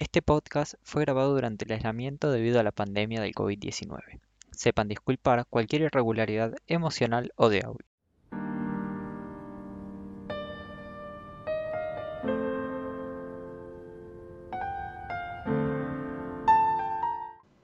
[0.00, 4.20] Este podcast fue grabado durante el aislamiento debido a la pandemia del COVID-19.
[4.52, 7.84] Sepan disculpar cualquier irregularidad emocional o de audio.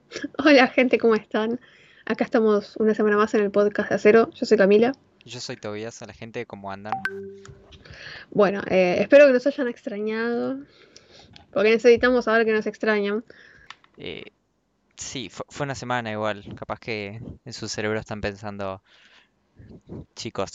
[0.43, 1.61] Hola gente, ¿cómo están?
[2.05, 4.29] Acá estamos una semana más en el podcast de Acero.
[4.31, 4.91] Yo soy Camila.
[5.23, 6.95] Yo soy Tobias, a la gente, ¿cómo andan?
[8.31, 10.59] Bueno, eh, espero que nos hayan extrañado,
[11.55, 13.25] porque necesitamos saber que nos extrañan.
[13.97, 14.25] Eh,
[14.97, 16.43] sí, fu- fue una semana igual.
[16.55, 18.81] Capaz que en su cerebro están pensando,
[20.15, 20.51] chicos,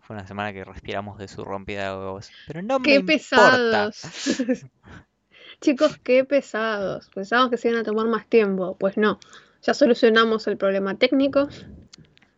[0.00, 2.32] fue una semana que respiramos de su rompida de huevos.
[2.46, 3.16] Pero no me ¡Qué importa.
[3.18, 4.02] pesados!
[5.60, 7.08] Chicos, qué pesados.
[7.14, 8.76] Pensábamos que se iban a tomar más tiempo.
[8.78, 9.18] Pues no,
[9.62, 11.48] ya solucionamos el problema técnico.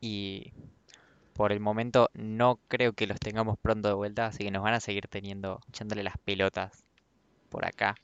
[0.00, 0.52] Y
[1.34, 4.74] por el momento no creo que los tengamos pronto de vuelta, así que nos van
[4.74, 6.84] a seguir teniendo, echándole las pelotas
[7.50, 7.96] por acá.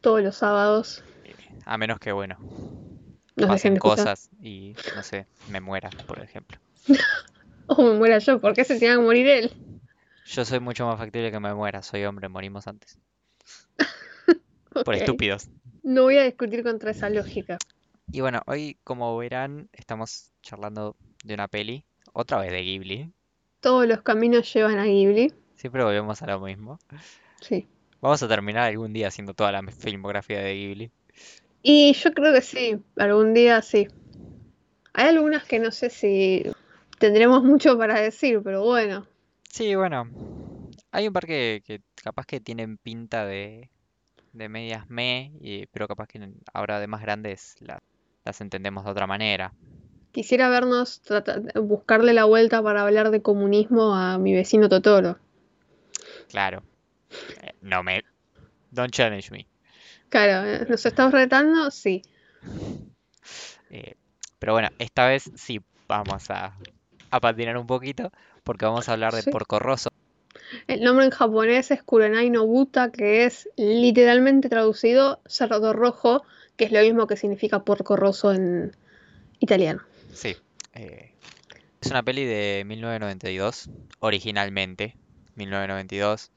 [0.00, 1.04] Todos los sábados
[1.64, 2.36] A menos que, bueno,
[3.36, 6.58] nos pasen cosas y, no sé, me muera, por ejemplo.
[7.68, 9.52] O me muera yo, ¿por qué se tenía que morir él?
[10.26, 12.98] Yo soy mucho más factible que me muera, soy hombre, morimos antes.
[14.84, 15.48] Por estúpidos.
[15.82, 17.58] No voy a discutir contra esa lógica.
[18.10, 23.12] Y bueno, hoy, como verán, estamos charlando de una peli, otra vez de Ghibli.
[23.60, 25.32] Todos los caminos llevan a Ghibli.
[25.56, 26.78] Siempre volvemos a lo mismo.
[27.40, 27.68] Sí.
[28.02, 30.90] Vamos a terminar algún día haciendo toda la filmografía de Ghibli.
[31.62, 33.86] Y yo creo que sí, algún día sí.
[34.92, 36.42] Hay algunas que no sé si
[36.98, 39.06] tendremos mucho para decir, pero bueno.
[39.48, 40.10] Sí, bueno,
[40.90, 43.70] hay un par que, que capaz que tienen pinta de,
[44.32, 47.80] de medias me, y- pero capaz que ahora de más grandes la-
[48.24, 49.52] las entendemos de otra manera.
[50.10, 51.00] Quisiera vernos
[51.54, 55.18] buscarle la vuelta para hablar de comunismo a mi vecino Totoro.
[56.28, 56.62] Claro.
[57.60, 58.02] No me...
[58.70, 59.46] Don't challenge me.
[60.08, 61.70] Claro, eh, ¿nos estamos retando?
[61.70, 62.02] Sí.
[63.70, 63.94] Eh,
[64.38, 66.56] pero bueno, esta vez sí vamos a,
[67.10, 68.10] a patinar un poquito
[68.44, 69.30] porque vamos a hablar de Sí.
[69.30, 69.90] Porco Rosso.
[70.66, 76.24] El nombre en japonés es Kurenai no Buta, que es literalmente traducido cerdo rojo,
[76.56, 78.76] que es lo mismo que significa porco rosso en
[79.38, 79.82] italiano.
[80.12, 80.36] Sí.
[80.74, 81.14] eh,
[81.80, 83.68] es una peli de 1992,
[84.00, 84.94] originalmente,
[85.36, 86.30] 1992.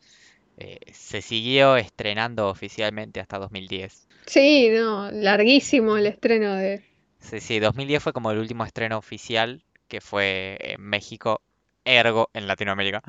[0.57, 4.07] Eh, se siguió estrenando oficialmente hasta 2010.
[4.25, 6.83] Sí, no, larguísimo el estreno de...
[7.19, 11.41] Sí, sí, 2010 fue como el último estreno oficial que fue en México,
[11.83, 13.01] ergo en Latinoamérica.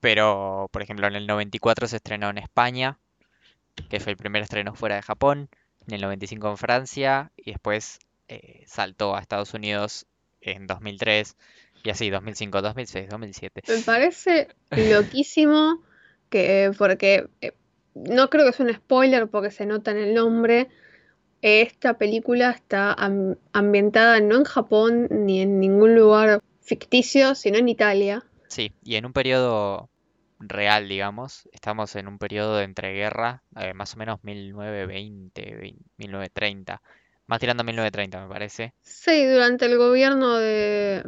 [0.00, 2.98] Pero, por ejemplo, en el 94 se estrenó en España,
[3.88, 5.48] que fue el primer estreno fuera de Japón,
[5.86, 10.06] en el 95 en Francia y después eh, saltó a Estados Unidos
[10.40, 11.36] en 2003
[11.82, 13.62] y así 2005, 2006, 2007.
[13.68, 15.82] Me parece loquísimo
[16.28, 17.52] que, porque eh,
[17.94, 20.68] no creo que sea un spoiler porque se nota en el nombre,
[21.42, 27.68] esta película está am- ambientada no en Japón ni en ningún lugar ficticio, sino en
[27.68, 28.24] Italia.
[28.48, 29.88] Sí, y en un periodo
[30.40, 36.80] real, digamos, estamos en un periodo de entreguerra, eh, más o menos 1920, 20 1930,
[37.26, 38.72] más tirando a 1930 me parece.
[38.82, 41.02] Sí, durante el gobierno de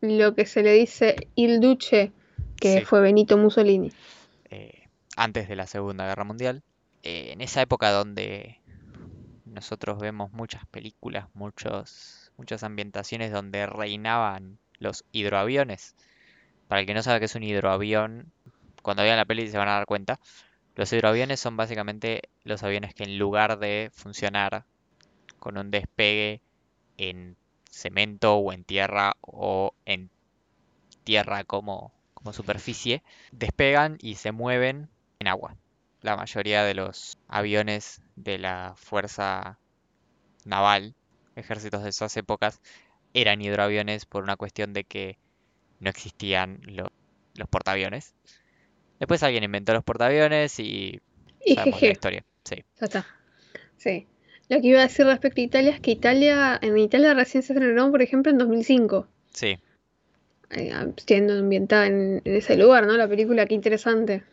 [0.00, 2.12] lo que se le dice Il Duce,
[2.60, 2.84] que Sí.
[2.84, 3.90] fue Benito Mussolini.
[4.54, 6.62] Eh, antes de la Segunda Guerra Mundial.
[7.02, 8.60] eh, en esa época donde
[9.44, 15.96] nosotros vemos muchas películas, muchos, muchas ambientaciones donde reinaban los hidroaviones.
[16.68, 18.32] Para el que no sabe qué es un hidroavión,
[18.82, 20.20] cuando vean la peli se van a dar cuenta.
[20.76, 24.64] Los hidroaviones son básicamente los aviones que en lugar de funcionar
[25.38, 26.40] con un despegue
[26.96, 27.36] en
[27.70, 30.10] cemento o en tierra o en
[31.04, 31.92] tierra como,
[32.24, 34.90] como superficie, despegan y se mueven
[35.20, 35.58] en agua.
[36.02, 39.60] La mayoría de los aviones de la fuerza
[40.44, 40.94] naval,
[41.36, 42.60] ejércitos de esas épocas,
[43.14, 45.18] eran hidroaviones por una cuestión de que
[45.80, 46.92] no existían lo-
[47.34, 48.14] los portaaviones.
[49.00, 51.00] Después alguien inventó los portaaviones y
[51.44, 52.24] Y sabemos la jeje, historia.
[52.44, 53.06] Sí, ya está.
[53.76, 54.08] Sí.
[54.48, 57.52] Lo que iba a decir respecto a Italia es que Italia, en Italia recién se
[57.54, 59.08] estrenó, por ejemplo, en 2005.
[59.32, 59.58] sí.
[60.54, 60.72] Eh,
[61.06, 62.94] siendo ambientada en, en ese lugar, ¿no?
[62.96, 64.24] La película, qué interesante.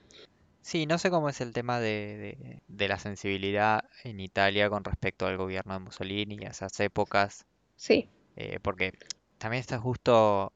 [0.62, 4.84] Sí, no sé cómo es el tema de, de- de la sensibilidad en Italia con
[4.84, 7.46] respecto al gobierno de Mussolini y a esas épocas,
[7.76, 8.94] Sí, eh, porque
[9.40, 10.54] también está justo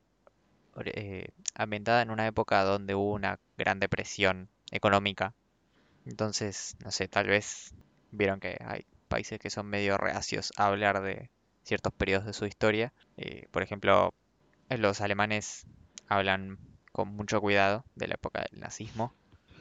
[0.86, 5.36] eh, ambientada en una época donde hubo una gran depresión económica.
[6.06, 7.76] Entonces, no sé, tal vez
[8.12, 11.30] vieron que hay países que son medio reacios a hablar de
[11.64, 12.94] ciertos periodos de su historia.
[13.18, 14.14] Eh, por ejemplo,
[14.70, 15.66] los alemanes
[16.08, 16.58] hablan
[16.92, 19.14] con mucho cuidado de la época del nazismo,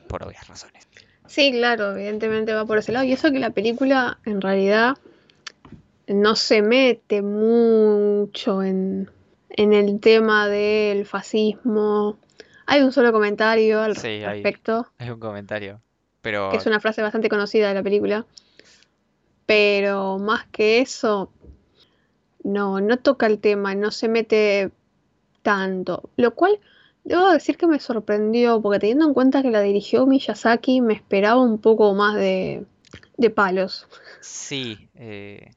[0.06, 0.87] por obvias razones.
[1.27, 3.05] Sí, claro, evidentemente va por ese lado.
[3.05, 4.97] Y eso que la película en realidad
[6.06, 9.11] no se mete mucho en,
[9.51, 12.19] en el tema del fascismo.
[12.67, 15.77] Hay un solo comentario al Sí, respecto, hay un comentario.
[15.77, 18.27] que Pero es una frase bastante conocida de la película.
[19.47, 21.31] Pero más que eso,
[22.43, 24.71] no, no toca el tema, no se mete
[25.44, 26.11] tanto.
[26.17, 26.61] Lo cual,
[27.05, 31.43] debo decir que me sorprendió, porque teniendo en cuenta que la dirigió Miyazaki, me esperaba
[31.43, 32.67] un poco más de,
[33.19, 33.88] de palos.
[34.20, 35.50] sí, eh,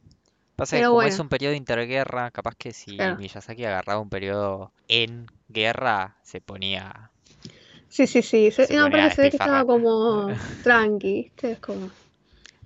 [0.55, 3.17] pasa que como es un periodo de interguerra, capaz que si claro.
[3.17, 7.11] Miyazaki agarraba un periodo en guerra, se ponía,
[7.89, 8.51] Sí, sí, sí.
[8.51, 10.27] Se, se no, ponía se ve que estaba como
[10.63, 11.51] tranqui, ¿viste?
[11.53, 11.89] Es como.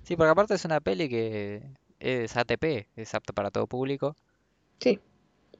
[0.02, 1.62] Sí, porque aparte es una peli que
[2.00, 4.16] es ATP, es apta para todo público,
[4.80, 4.98] Sí,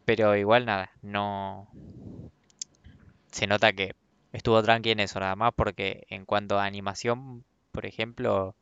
[0.04, 1.68] pero igual nada, no
[3.32, 3.92] se nota que
[4.32, 8.56] estuvo tranqui en eso nada más porque en cuanto a animación, por ejemplo,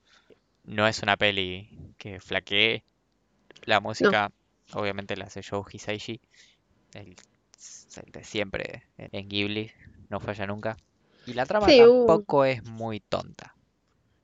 [0.65, 2.85] no es una peli que flaquee.
[3.65, 4.11] La no.
[4.11, 4.31] música,
[4.75, 6.21] obviamente la hace Joe Hisaishi,
[6.95, 7.17] el,
[7.97, 9.73] el de siempre en Ghibli,
[10.11, 10.77] no falla nunca.
[11.25, 12.25] Y la trama Sí, hubo.
[12.27, 13.57] tampoco es muy tonta.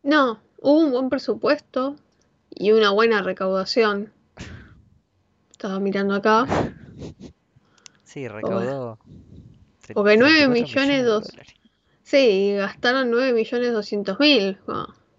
[0.03, 1.97] No, hubo un buen presupuesto
[2.49, 4.11] y una buena recaudación.
[5.51, 6.47] Estaba mirando acá.
[8.05, 8.99] Sí, recaudó
[9.95, 11.33] porque 9 34 millones dos.
[12.03, 14.59] Sí, gastaron 9 millones 200 mil.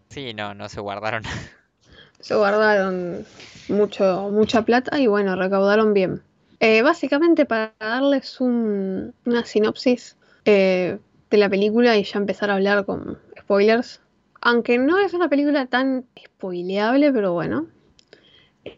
[0.09, 1.23] Sí, no, no se guardaron.
[2.19, 3.25] se guardaron
[3.69, 6.21] mucho, mucha plata y bueno, recaudaron bien.
[6.59, 10.15] Eh, básicamente para darles un- una sinopsis
[10.45, 10.97] eh,
[11.29, 14.01] de la película y ya empezar a hablar con spoilers.
[14.41, 17.67] Aunque no es una película tan spoileable, pero bueno.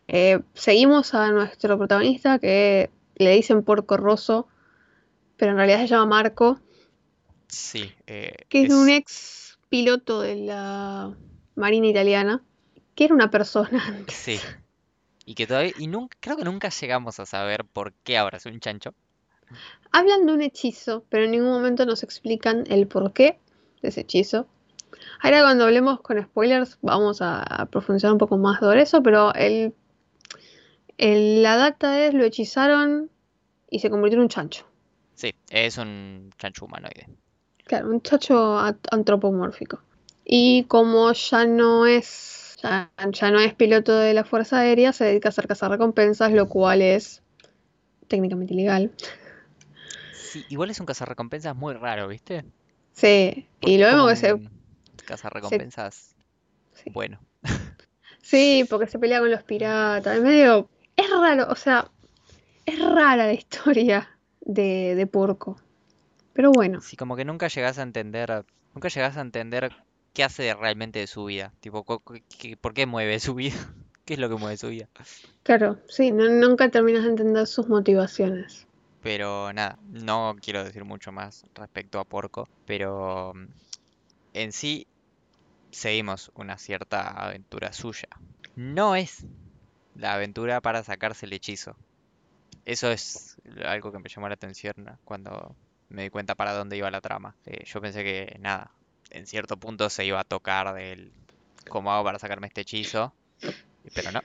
[0.08, 4.48] Eh, seguimos a nuestro protagonista que le dicen Porco Rosso,
[5.38, 6.60] pero en realidad se llama Marco,
[7.50, 11.16] Sí, eh, que es un ex piloto de la
[11.56, 12.44] Marina Italiana,
[12.94, 14.16] que era una persona antes.
[14.16, 14.40] Sí.
[15.26, 15.74] Y que todavía...
[15.78, 18.94] Y nunca, creo que nunca llegamos a saber por qué ahora es un chancho.
[19.92, 23.40] Hablan de un hechizo, pero en ningún momento nos explican el porqué
[23.82, 24.48] de ese hechizo.
[25.22, 29.34] Ahora cuando hablemos con spoilers vamos a, a profundizar un poco más sobre eso, pero
[29.34, 29.74] el,
[31.00, 33.10] el- la data es lo hechizaron
[33.70, 34.66] y se convirtió en un chancho.
[35.16, 37.08] Sí, es un chancho humanoide.
[37.66, 38.58] Claro, un chancho
[38.92, 39.82] antropomórfico.
[40.26, 45.06] Y como ya no es ya, ya no es piloto de la Fuerza Aérea, se
[45.06, 47.24] dedica a hacer cazarrecompensas, lo cual es
[48.08, 48.92] técnicamente ilegal.
[50.14, 52.46] Sí, igual es un cazarrecompensas muy raro, ¿viste?
[52.94, 54.40] Sí, Porque y lo vemos que se
[55.06, 56.16] cazarrecompensas
[56.74, 56.90] sí.
[56.92, 57.20] bueno.
[58.22, 60.18] Sí, porque se pelea con los piratas.
[60.18, 60.70] Es medio.
[61.00, 61.90] Es raro, o sea,
[62.66, 65.58] es rara la historia de, de Porco.
[66.34, 69.72] Pero bueno, Sí, como que nunca llegás a entender, nunca llegás a entender
[70.14, 71.54] qué hace realmente de su vida.
[71.62, 73.56] Tipo, ¿por qué mueve su vida?
[74.06, 74.88] ¿Qué es lo que mueve su vida?
[75.44, 78.68] claro, sí, no- nunca terminas de entender sus motivaciones.
[79.02, 83.46] Pero nada, no quiero decir mucho más respecto a Porco, pero mm,
[84.34, 84.86] en sí
[85.72, 88.08] seguimos una cierta aventura suya.
[88.56, 89.26] No es
[90.00, 91.76] la aventura para sacarse el hechizo.
[92.66, 94.74] Eso es algo que me llamó la atención
[95.04, 95.56] cuando
[95.90, 97.36] me di cuenta para dónde iba la trama.
[97.46, 98.72] Eh, yo pensé que nada,
[99.10, 101.12] en cierto punto se iba a tocar del
[101.68, 103.14] cómo hago para sacarme este hechizo,
[103.94, 104.22] pero no.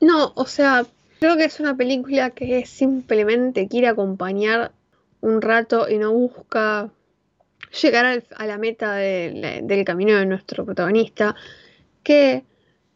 [0.00, 0.84] No, o sea,
[1.20, 4.72] creo que es una película que simplemente quiere acompañar
[5.20, 6.90] un rato y no busca
[7.80, 11.36] llegar al- a la meta de- del camino de nuestro protagonista,
[12.02, 12.42] que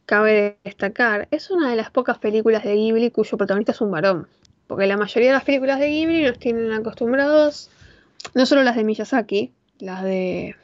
[0.06, 4.28] cabe destacar, es una de las pocas películas de Ghibli cuyo protagonista es un varón.
[4.66, 7.70] Porque la mayoría de las películas de Ghibli nos tienen acostumbrados,
[8.34, 10.56] no solo las de Miyazaki, las de,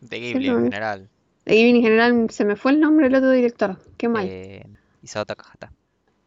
[0.00, 1.08] De Ghibli en general.
[1.44, 4.66] de Ghibli en general, se me fue el nombre del otro director, qué mal, Eh,
[5.02, 5.72] Isao Takahata.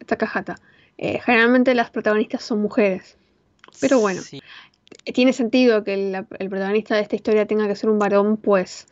[0.06, 0.56] Takahata.
[0.98, 3.16] Eh, generalmente las protagonistas son mujeres,
[3.80, 4.40] pero bueno, Sí,
[5.14, 8.86] tiene sentido que el, el protagonista de esta historia tenga que ser un varón, pues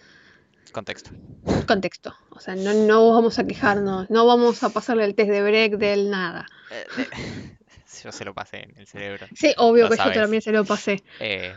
[0.73, 1.11] contexto.
[1.67, 2.15] contexto.
[2.31, 6.11] O sea, no, no vamos a quejarnos, no vamos a pasarle el test de Bechdel,
[6.11, 6.47] nada.
[6.71, 7.09] Eh,
[8.05, 10.19] Yo se lo pasé en el cerebro, Sí, obvio lo que yo sabes.
[10.21, 11.55] también se lo pasé, Eh,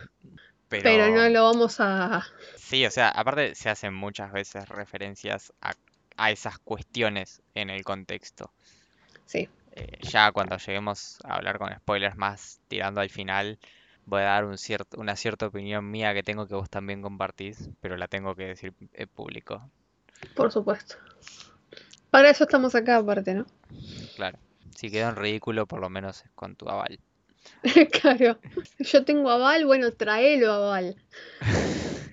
[0.69, 2.25] pero no pero lo vamos a...
[2.57, 5.73] sí, o sea, aparte se hacen muchas veces referencias a,
[6.17, 8.51] a esas cuestiones en el contexto.
[9.25, 13.59] Sí, Eh, ya cuando lleguemos a hablar con spoilers más tirando al final,
[14.11, 17.69] voy a dar un cierto, una cierta opinión mía que tengo que vos también compartís,
[17.79, 19.69] pero la tengo que decir en público.
[20.35, 20.95] por supuesto.
[22.09, 23.45] Para eso estamos acá aparte, ¿no?
[24.17, 24.37] Claro.
[24.75, 26.99] Si quedó en ridículo, por lo menos es con tu aval.
[28.01, 28.37] claro.
[28.79, 30.97] Yo tengo aval, bueno, traelo aval.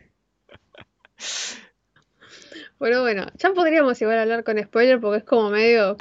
[2.79, 5.97] Pero bueno, ya podríamos igual hablar con spoiler porque es como medio.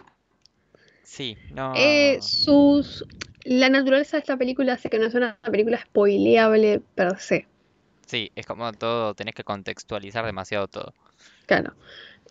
[1.02, 1.74] Sí, no.
[1.76, 3.04] Eh, sus.
[3.48, 7.48] La naturaleza de esta película hace que no sea una película spoileable per se.
[8.06, 10.94] Sí, es como todo, tenés que contextualizar demasiado todo.
[11.46, 11.74] Claro.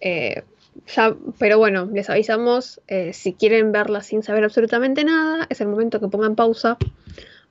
[0.02, 0.44] Eh,
[0.86, 5.68] ya, pero bueno, les avisamos, eh, si quieren verla sin saber absolutamente nada, es el
[5.68, 6.76] momento que pongan pausa,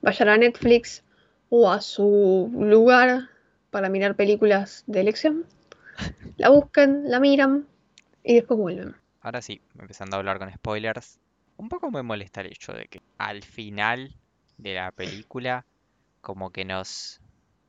[0.00, 1.02] vayan a Netflix
[1.48, 3.30] o a su lugar
[3.72, 5.44] para mirar películas de elección,
[6.36, 7.66] la buscan, la miran
[8.22, 8.94] y después vuelven.
[9.22, 11.18] Ahora sí, empezando a hablar con spoilers,
[11.56, 14.14] un poco me molesta el hecho de que al final
[14.58, 15.66] de la película
[16.20, 17.20] como que nos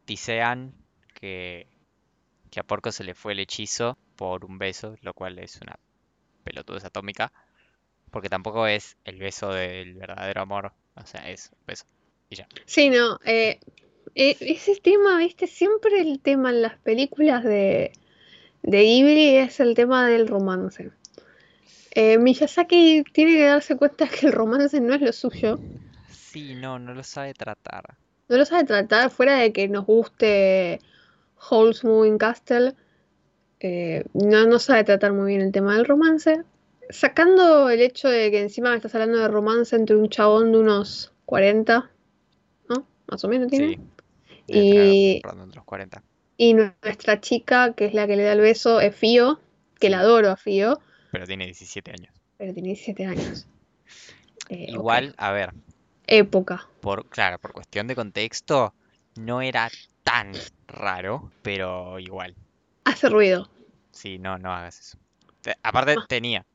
[0.05, 0.73] tisean
[1.13, 1.67] que,
[2.49, 5.77] que a Porco se le fue el hechizo por un beso, lo cual es una
[6.43, 7.31] pelotudez atómica,
[8.11, 11.85] porque tampoco es el beso del verdadero amor, o sea, es un beso
[12.29, 12.47] y ya.
[12.65, 13.59] Sí, no, eh,
[14.15, 17.91] eh, ese tema, viste, siempre el tema en las películas de,
[18.63, 20.91] de es el tema del romance.
[21.91, 25.59] Eh, Miyazaki tiene que darse cuenta que el romance no es lo suyo.
[26.11, 27.97] Sí, no, no lo sabe tratar.
[28.29, 30.81] No lo sabe tratar fuera de que nos guste
[31.49, 32.75] Howl's Moving Castle.
[33.59, 36.43] eh, no, no sabe tratar muy bien el tema del romance.
[36.89, 40.59] Sacando el hecho de que encima me estás hablando de romance entre un chabón de
[40.59, 41.89] unos 40,
[42.69, 42.85] ¿no?
[43.07, 43.75] Más o menos tiene.
[43.75, 43.79] Sí.
[44.47, 46.03] Y- entre los 40.
[46.37, 49.39] Y nuestra chica, que es la que le da el beso, es Fío,
[49.79, 50.79] que la adoro a Fío,
[51.17, 52.13] Pero tiene 17 años.
[52.37, 53.47] pero tiene 17 años.
[54.49, 54.67] Eh.
[54.69, 55.51] Igual, a ver,
[56.05, 56.67] Época.
[56.79, 58.73] por, claro, por cuestión de contexto,
[59.15, 59.69] no era
[60.03, 60.31] tan
[60.67, 62.33] raro, pero igual.
[62.85, 63.49] Hace ruido.
[63.91, 64.97] Sí, no, no hagas eso.
[65.41, 66.05] Te- aparte Ah.
[66.07, 66.45] tenía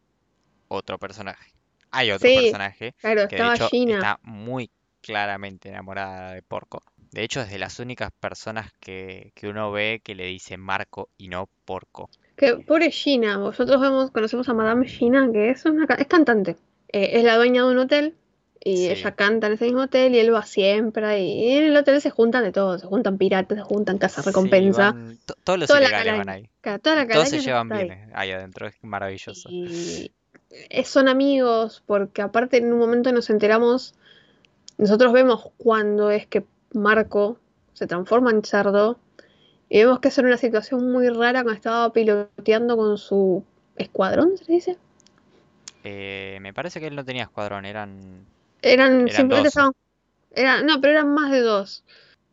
[0.69, 1.53] otro personaje.
[1.91, 3.95] Hay otro Sí, personaje Claro, que de estaba hecho Gina.
[3.97, 4.71] está muy
[5.03, 6.83] claramente enamorada de Porco.
[7.11, 11.11] De hecho, es de las únicas personas que, que uno ve que le dice Marco
[11.19, 12.09] y no Porco.
[12.37, 16.57] Que pobre Gina, nosotros vemos, conocemos a Madame Gina, que es una es cantante.
[16.89, 18.15] Eh, es la dueña de un hotel
[18.65, 18.89] y Sí.
[18.91, 22.11] ella canta en ese mismo hotel y él va siempre y en el hotel se
[22.11, 24.95] juntan de todo, se juntan piratas, se juntan casas Sí, recompensa.
[25.45, 26.49] todos los Toda la ilegales van ahí.
[26.81, 27.85] Toda la Todos se llevan ahí.
[27.85, 29.49] bien ahí adentro, es maravilloso.
[29.51, 30.13] Y
[30.51, 33.95] eh, son amigos porque aparte en un momento nos enteramos,
[34.79, 37.39] nosotros vemos cuando es que Marco
[37.75, 38.99] se transforma en cerdo
[39.75, 43.43] y vemos que eso era una situación muy rara cuando estaba piloteando con su
[43.75, 44.77] escuadrón, ¿se dice?
[45.83, 48.27] Eh, me parece que él no tenía escuadrón, eran...
[48.61, 49.47] Eran, Eran simplemente dos.
[49.47, 49.73] estaban,
[50.33, 51.85] era, no, pero eran más de dos.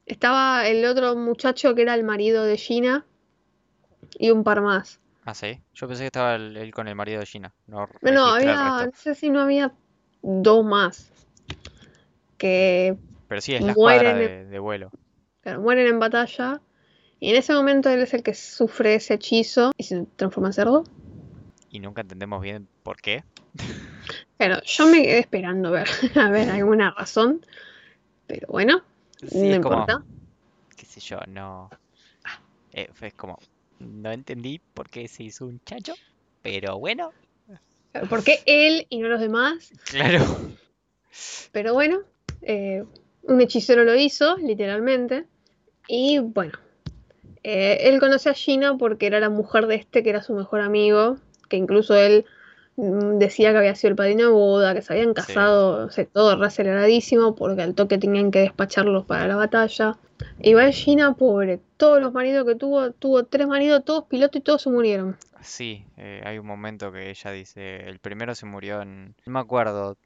[0.05, 3.05] Estaba el otro muchacho que era el marido de Gina
[4.17, 4.99] y un par más.
[5.23, 5.61] Ah, sí.
[5.73, 7.53] Yo pensé que estaba él con el marido de Gina.
[7.67, 9.71] No No, había, no sé si no había
[10.21, 11.09] dos más
[12.37, 12.97] que
[13.29, 14.91] Pero sí, es la mueren de, de vuelo.
[15.41, 16.59] claro, mueren en batalla.
[17.19, 20.53] Y en ese momento él es el que sufre ese hechizo y se transforma en
[20.53, 20.83] cerdo.
[21.69, 23.23] Y nunca entendemos bien por qué.
[24.37, 27.45] Pero yo me quedé esperando ver, a ver alguna razón.
[28.27, 28.81] Pero bueno,
[29.21, 30.03] Sí, no es como, importa.
[30.77, 31.69] qué sé yo, no...
[32.73, 33.37] eh, es como,
[33.79, 35.93] no entendí por qué se hizo un chacho,
[36.41, 37.11] pero bueno,
[38.07, 39.71] ¿Por qué él y no los demás?
[39.85, 40.23] claro.
[41.51, 41.99] Pero bueno,
[42.43, 42.83] eh,
[43.23, 45.25] un hechicero lo hizo, literalmente.
[45.87, 46.53] Y bueno,
[47.43, 50.61] eh, él conoce a Gina porque era la mujer de este que era su mejor
[50.61, 51.17] amigo,
[51.47, 52.25] que incluso él
[52.75, 56.05] mm, decía que había sido el padrino de boda, que se habían casado, o sea,
[56.05, 59.97] todo reaceleradísimo porque al toque tenían que despacharlos para la batalla.
[60.41, 64.61] Igual Gina, pobre, todos los maridos que tuvo, tuvo tres maridos, todos pilotos y todos
[64.61, 65.17] se murieron.
[65.41, 69.15] Sí, eh, hay un momento que ella dice, el primero se murió en...
[69.25, 69.97] No me acuerdo,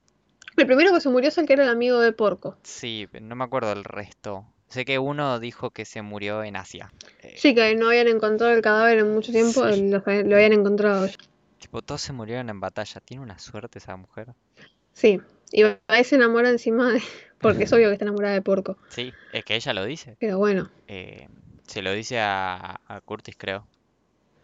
[0.56, 2.58] El primero que se murió es el que era el amigo de Porco.
[2.62, 4.46] sí, no me acuerdo el resto.
[4.74, 6.92] Sé que uno dijo que se murió en Asia.
[7.22, 9.90] Eh, Sí, que no habían encontrado el cadáver en mucho tiempo, Sí.
[9.90, 11.08] lo, lo habían encontrado
[11.60, 13.00] Tipo, todos se murieron en batalla.
[13.02, 14.34] Tiene una suerte esa mujer.
[14.94, 17.02] Sí, y ahí se enamora encima de...
[17.40, 18.78] Porque es obvio que está enamorada de Porco.
[18.90, 20.16] Sí, es que ella lo dice.
[20.20, 20.70] Pero bueno.
[20.88, 21.28] Eh,
[21.68, 23.68] se lo dice a, a Curtis, creo,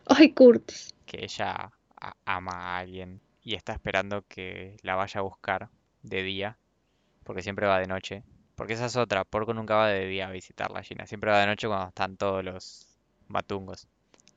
[0.05, 0.93] ¡Ay, Curtis!
[1.05, 1.71] que ella
[2.01, 5.69] a- ama a alguien y está esperando que la vaya a buscar
[6.03, 6.57] de día,
[7.23, 8.23] porque siempre va de noche.
[8.59, 11.39] Porque esa es otra, Porco nunca va de día a visitar la Gina, siempre va
[11.39, 12.87] de noche cuando están todos los
[13.29, 13.87] matungos.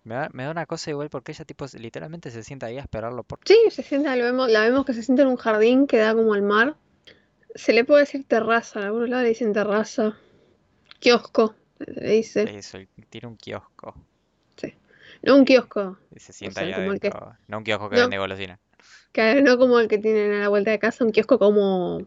[0.04, 2.82] Me da, me da una cosa igual porque ella tipo literalmente se sienta ahí a
[2.82, 3.40] esperarlo por...
[3.44, 6.14] Sí, se sienta, lo vemos, la vemos que se sienta en un jardín que da
[6.14, 6.76] como al mar.
[7.56, 10.16] Se le puede decir terraza, en algunos lados le dicen terraza.
[11.00, 12.44] Kiosco, le dice.
[12.56, 12.78] Eso,
[13.10, 13.96] tiene un kiosco
[15.24, 17.10] No un kiosco, y se sienta sea, ahí que-.
[17.48, 18.02] No un kiosco que No.
[18.02, 18.60] vende golosina.
[19.10, 22.06] que no como el que tienen a la vuelta de casa, un kiosco como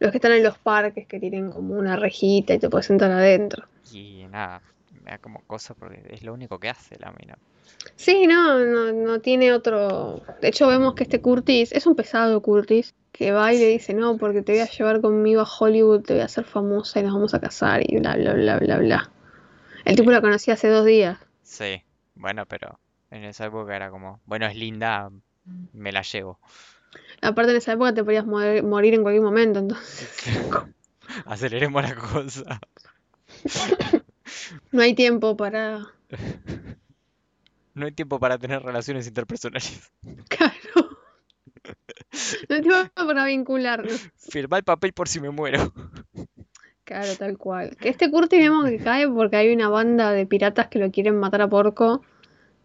[0.00, 3.10] los que están en los parques, que tienen como una rejita y te puedes sentar
[3.10, 3.66] adentro.
[3.92, 4.62] Y nada,
[5.04, 7.38] me da como cosa porque es lo único que hace la mina.
[7.96, 10.22] Sí, no, no, no tiene otro.
[10.40, 13.94] De hecho, vemos que este Curtis es un pesado Curtis que va y le dice:
[13.94, 17.02] No, porque te voy a llevar conmigo a Hollywood, te voy a hacer famosa y
[17.02, 19.10] nos vamos a casar y bla, bla, bla, bla, bla.
[19.84, 21.18] El tipo la conocí hace dos días.
[21.42, 21.82] Sí,
[22.14, 22.80] bueno, pero
[23.10, 25.10] en esa época era como, bueno, es linda,
[25.72, 26.38] me la llevo.
[27.22, 30.08] Aparte, en esa época te podías morir, morir en cualquier momento, entonces.
[31.26, 32.60] Aceleremos la cosa.
[34.72, 35.86] No hay tiempo para.
[37.74, 39.90] No hay tiempo para tener relaciones interpersonales.
[40.28, 40.90] Claro.
[42.48, 44.08] No hay tiempo para vincularnos.
[44.16, 45.72] Firma el papel por si me muero.
[46.84, 47.76] Claro, tal cual.
[47.76, 51.18] Que este Curtis vemos que cae porque hay una banda de piratas que lo quieren
[51.18, 52.02] matar a Porco,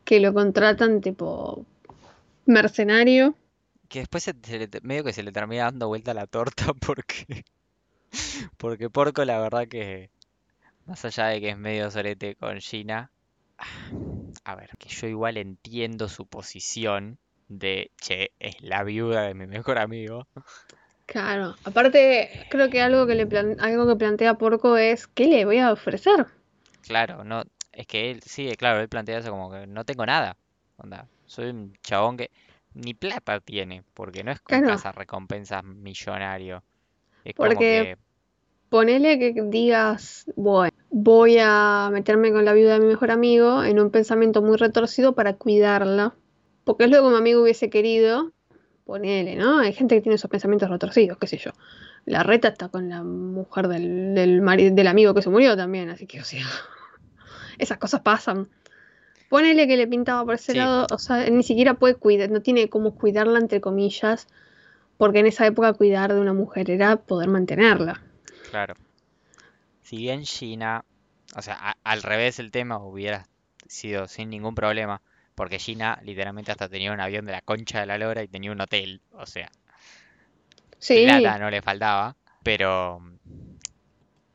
[0.04, 1.66] que lo contratan tipo
[2.46, 3.36] mercenario.
[3.90, 7.44] Que después se- se le medio que se le termina dando vuelta la torta porque.
[8.58, 10.10] Porque Porco, la verdad que.
[10.86, 13.12] Más allá de que es medio sorete con Gina.
[14.44, 19.48] A ver, que yo igual entiendo su posición de, che, es la viuda de mi
[19.48, 20.28] mejor amigo.
[21.06, 21.56] Claro.
[21.64, 25.58] Aparte, creo que algo que le plan- algo que plantea Porco es ¿qué le voy
[25.60, 26.28] a ofrecer?
[26.82, 30.38] Claro, no, es que él, sí, claro, él plantea eso como que no tengo nada.
[30.78, 32.30] Onda, soy un chabón que
[32.76, 34.76] ni plata tiene, porque no es con Claro.
[34.76, 36.64] casa recompensas millonario.
[37.24, 37.98] Es como Porque que,
[38.70, 43.80] ponele que digas, bueno, voy a meterme con la viuda de mi mejor amigo en
[43.80, 46.16] un pensamiento muy retorcido para cuidarla.
[46.64, 48.32] Porque es lo que mi amigo hubiese querido.
[48.86, 49.60] Ponele, ¿no?
[49.60, 51.52] Hay gente que tiene esos pensamientos retorcidos, qué sé yo.
[52.06, 56.06] La reta está con la mujer del, del, del amigo que se murió también, así
[56.06, 56.46] que, o sea,
[57.58, 58.48] esas cosas pasan.
[59.36, 60.60] Ponele que le pintaba por ese Sí.
[60.60, 64.28] lado, o sea, ni siquiera puede cuidar, no tiene cómo cuidarla, entre comillas,
[64.98, 68.02] porque en esa época cuidar de una mujer era poder mantenerla.
[68.50, 68.76] claro,
[69.82, 70.84] si bien Gina,
[71.36, 73.26] o sea, a- al revés el tema hubiera
[73.68, 75.02] sido sin ningún problema,
[75.36, 78.52] porque Gina literalmente hasta tenía un avión de la concha de la lora y tenía
[78.52, 79.52] un hotel, o sea,
[80.80, 83.00] Sí, plata no le faltaba, pero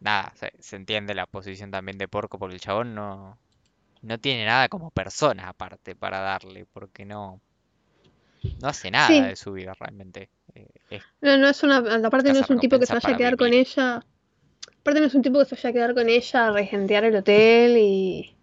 [0.01, 3.39] nada, se, se entiende la posición también de Porco porque el chabón no,
[4.03, 7.41] no tiene nada como persona aparte para darle, porque no,
[8.61, 9.21] no hace nada Sí.
[9.27, 10.31] de su vida realmente.
[10.55, 13.17] Eh, es- no, no es una, aparte no es un tipo que se vaya a
[13.17, 14.05] quedar con ella,
[14.81, 17.17] aparte no es un tipo que se vaya a quedar con ella a regentear el
[17.17, 18.37] hotel y,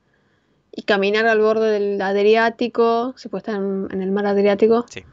[0.73, 5.05] y caminar al borde del Adriático, se puede estar en, en el mar Adriático, sí,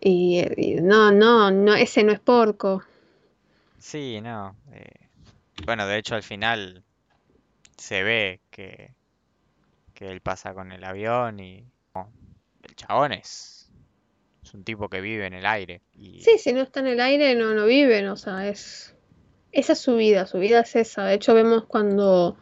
[0.00, 2.84] y, y no, no, no, ese no es porco.
[3.78, 4.56] sí, no.
[4.72, 5.08] eh,
[5.66, 6.84] bueno, de hecho al final
[7.78, 8.95] se ve que,
[9.96, 12.12] que él pasa con el avión y no,
[12.62, 13.72] el chabón es,
[14.44, 17.00] es un tipo que vive en el aire y Sí, si no está en el
[17.00, 18.94] aire no, no viven, o sea, es,
[19.52, 21.04] esa es su vida, su vida es esa.
[21.04, 22.36] De hecho vemos cuando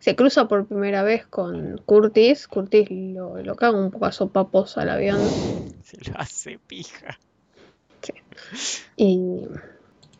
[0.00, 4.76] se cruza por primera vez con Curtis, Curtis lo, lo caga un poco a sopapos
[4.76, 5.20] al avión.
[5.84, 7.18] se lo hace pija.
[8.96, 9.42] Y,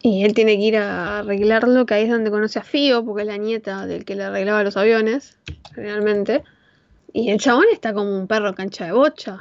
[0.02, 3.22] y él tiene que ir a arreglarlo, que ahí es donde conoce a Fío, porque
[3.22, 5.38] es la nieta del que le arreglaba los aviones,
[5.74, 6.44] generalmente.
[7.18, 9.40] Y el chabón está como un perro cancha de bocha.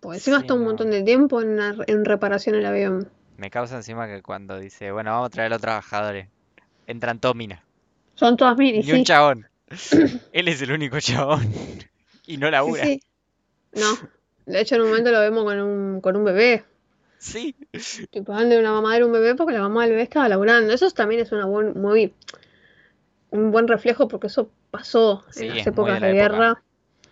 [0.00, 0.66] Porque encima Sí, está un no.
[0.66, 3.08] montón de tiempo en, una- en reparación el avión.
[3.38, 6.26] Me causa encima que cuando dice, bueno, vamos a traer a los trabajadores,
[6.88, 7.60] entran todos minas,
[8.16, 9.04] Son todas minis, ni un sí.
[9.04, 9.46] chabón.
[10.32, 11.48] Él es el único chabón
[12.26, 12.84] y no Sí, labura.
[12.84, 13.02] sí.
[13.74, 13.96] No.
[14.46, 16.64] De hecho, en un momento lo vemos con un, con un bebé.
[17.18, 17.54] Sí,
[18.10, 20.72] Tipo, de una mamadera a un bebé porque la mamá del bebé estaba laburando.
[20.72, 22.12] Eso también es una buen, muy,
[23.32, 26.26] un buen reflejo porque eso pasó Sí, en las épocas de la época.
[26.28, 26.62] guerra.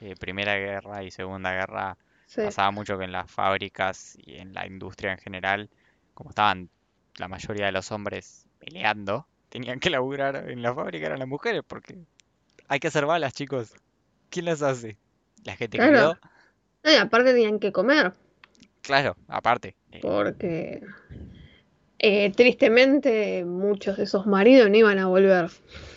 [0.00, 2.42] Eh, Primera Guerra y Segunda Guerra Sí.
[2.44, 5.70] pasaba mucho que en las fábricas y en la industria en general,
[6.14, 6.70] como estaban
[7.18, 11.62] la mayoría de los hombres peleando, tenían que laburar en la fábrica eran las mujeres
[11.66, 11.98] porque
[12.68, 13.74] hay que hacer balas, chicos.
[14.30, 14.98] ¿Quién las hace?
[15.44, 15.92] La gente que Claro.
[15.92, 16.18] quedó,
[16.84, 18.12] No, y aparte tenían que comer.
[18.82, 19.76] claro, aparte.
[19.92, 20.80] eh, Porque
[22.02, 25.50] eh, tristemente muchos de esos maridos no iban a volver.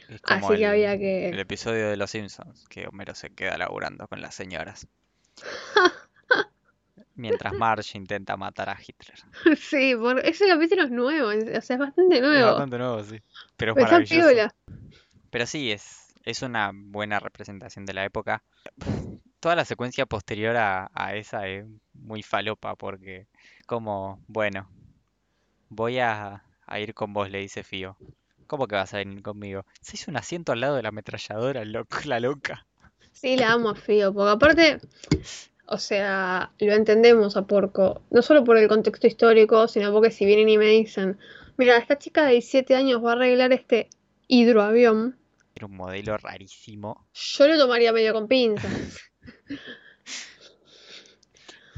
[0.09, 1.39] Es Así que el, había el que.
[1.39, 4.85] episodio de Los Simpsons, que Homero se queda laburando con las señoras.
[7.15, 9.17] Mientras Marge intenta matar a Hitler.
[9.57, 10.19] Sí, por...
[10.19, 12.47] ese capítulo es nuevo, o sea, es bastante Es nuevo.
[12.47, 13.21] bastante nuevo, sí.
[13.55, 14.27] Pero es maravilloso.
[14.29, 14.55] piola.
[15.29, 18.43] Pero sí, es, es una buena representación de la época.
[19.39, 23.27] Toda la secuencia posterior a, a esa es muy falopa porque
[23.67, 24.67] como, bueno,
[25.75, 27.97] voy a, a ir con vos, le dice Fío.
[28.47, 29.65] ¿Cómo que vas a venir conmigo?
[29.81, 32.65] Se hizo un asiento al lado de la ametralladora, loco, la loca.
[33.11, 34.81] Sí, la amo a Fío, porque aparte,
[35.67, 40.25] o sea, lo entendemos a Porco, no solo por el contexto histórico, sino porque si
[40.25, 41.17] vienen y me dicen,
[41.57, 43.89] mira, esta chica de 17 años va a arreglar este
[44.27, 45.17] hidroavión,
[45.55, 47.07] Era un modelo rarísimo.
[47.13, 48.99] Yo lo tomaría medio con pinzas.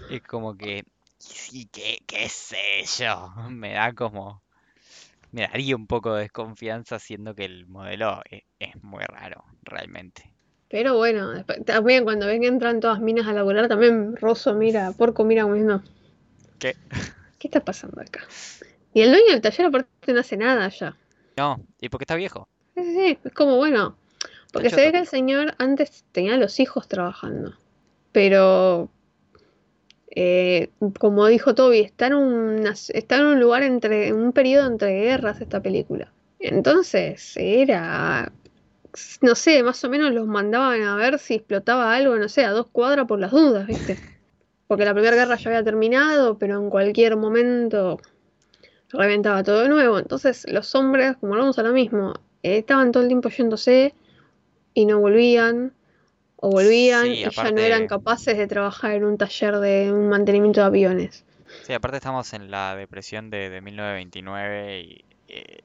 [0.10, 0.84] Es como que,
[1.28, 3.32] sí, qué, qué sé yo.
[3.50, 4.42] Me da como,
[5.32, 10.34] me daría un poco de desconfianza siendo que el modelo es, es muy raro, realmente.
[10.70, 14.92] Pero bueno, después- también cuando ven que entran todas minas a laburar, también Rosso mira,
[14.92, 15.84] Porco mira como diciendo,
[16.60, 16.76] ¿Qué?
[17.40, 18.24] ¿qué está pasando acá?
[18.94, 20.96] Y el dueño del taller aparte no hace nada ya.
[21.38, 22.48] No, y porque está viejo.
[22.76, 23.98] Sí, sí, es como bueno,
[24.52, 27.54] porque se ve que el señor antes tenía a los hijos trabajando,
[28.12, 28.90] pero
[30.16, 35.62] eh, como dijo Toby, está en, un lugar entre, en un periodo entre guerras esta
[35.62, 36.12] película.
[36.40, 38.32] Entonces era,
[39.22, 42.52] no sé, más o menos los mandaban a ver si explotaba algo, no sé, a
[42.52, 43.98] dos cuadras por las dudas, ¿viste?
[44.68, 48.00] Porque la primera guerra ya había terminado, pero en cualquier momento
[48.90, 50.00] reventaba todo de nuevo.
[50.00, 53.94] Entonces los hombres, como vamos a lo mismo, eh, estaban todo el tiempo yéndose
[54.74, 55.74] y no volvían,
[56.46, 60.10] o volvían Sí, y ya no eran capaces de trabajar en un taller de un
[60.10, 61.24] mantenimiento de aviones.
[61.64, 65.58] Sí, aparte estamos en la depresión de, de 1929 y, eh,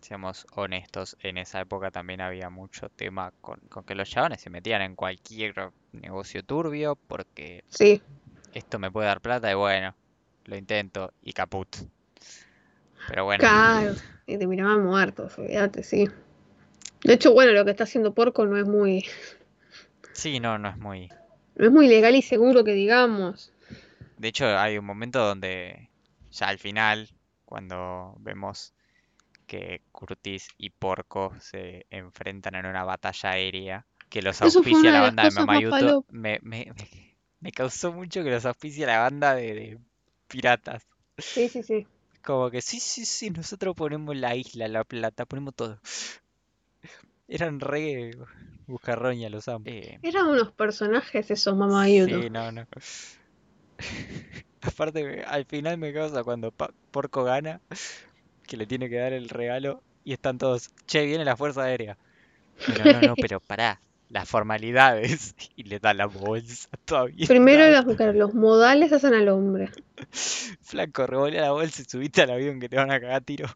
[0.00, 4.48] seamos honestos, en esa época también había mucho tema con, con que los chabones se
[4.48, 5.54] metían en cualquier
[5.92, 8.00] negocio turbio porque Sí,
[8.52, 9.96] esto me puede dar plata y bueno,
[10.44, 11.68] lo intento y caput.
[13.08, 13.94] Pero bueno, claro,
[14.26, 16.08] y te miraban muertos, olvídate, sí.
[17.02, 19.04] De hecho, bueno, lo que está haciendo Porco no es muy,
[20.14, 21.12] sí, no, no es muy...
[21.56, 23.52] no es muy legal y seguro que digamos.
[24.16, 25.90] De hecho, hay un momento donde
[26.30, 27.08] ya al final,
[27.44, 28.74] cuando vemos
[29.46, 35.02] que Curtis y Porco se enfrentan en una batalla aérea, que los Eso auspicia la
[35.02, 36.72] banda de Mamayuto, me, me-
[37.40, 39.78] me causó mucho que los auspicia la banda de, de
[40.28, 40.86] piratas.
[41.18, 41.86] Sí, sí, sí.
[42.24, 45.80] Como que sí, sí, sí, nosotros ponemos la isla, la plata, ponemos todo.
[47.28, 48.12] Eran re
[48.66, 49.64] buscarroña los amo.
[49.66, 52.20] Eh, Eran unos personajes esos mamayutos.
[52.20, 52.64] Sí, no, no.
[54.62, 57.60] Aparte, al final me causa cuando Pa- Porco gana,
[58.46, 61.96] que le tiene que dar el regalo y están todos, che, viene la Fuerza Aérea.
[62.78, 65.34] No, no, no, pero pará, las formalidades.
[65.56, 67.26] Y le da la bolsa todavía.
[67.26, 67.64] Primero
[68.12, 69.70] los, modales hacen al hombre.
[70.62, 73.46] Flaco, revolea la bolsa y subiste al avión que te van a cagar a tiro.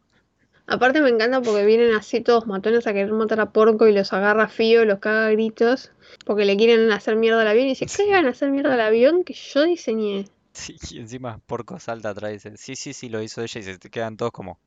[0.70, 4.12] Aparte me encanta porque vienen así todos matones a querer matar a Porco y los
[4.12, 5.92] agarra Fío, los caga a gritos,
[6.26, 8.74] porque le quieren hacer mierda al avión y dice, ¿qué le van a hacer mierda
[8.74, 10.26] al avión que yo diseñé?
[10.52, 13.60] Sí, y encima Porco salta atrás y dice, sí, sí, sí, lo hizo ella.
[13.60, 14.58] Y se te quedan todos como,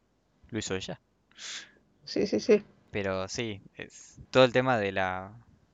[0.49, 0.99] ¿lo hizo ella?
[2.03, 2.63] Sí, sí, sí.
[2.89, 5.31] Pero sí, es todo el tema de la,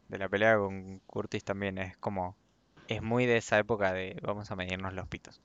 [0.10, 2.36] de la pelea con Curtis también es como,
[2.90, 5.40] es muy de esa época de vamos a medirnos los pitos.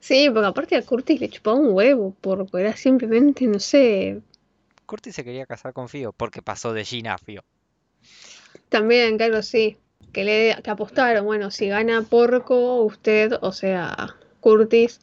[0.00, 4.22] Sí, porque aparte a Curtis le chupaba un huevo, porque era simplemente, no sé,
[4.86, 7.42] Curtis se quería casar con Fio porque pasó de Gina a Fio.
[8.68, 9.78] también, claro, sí,
[10.12, 15.00] que le que apostaron, bueno, si gana Porco, usted, o sea, Curtis,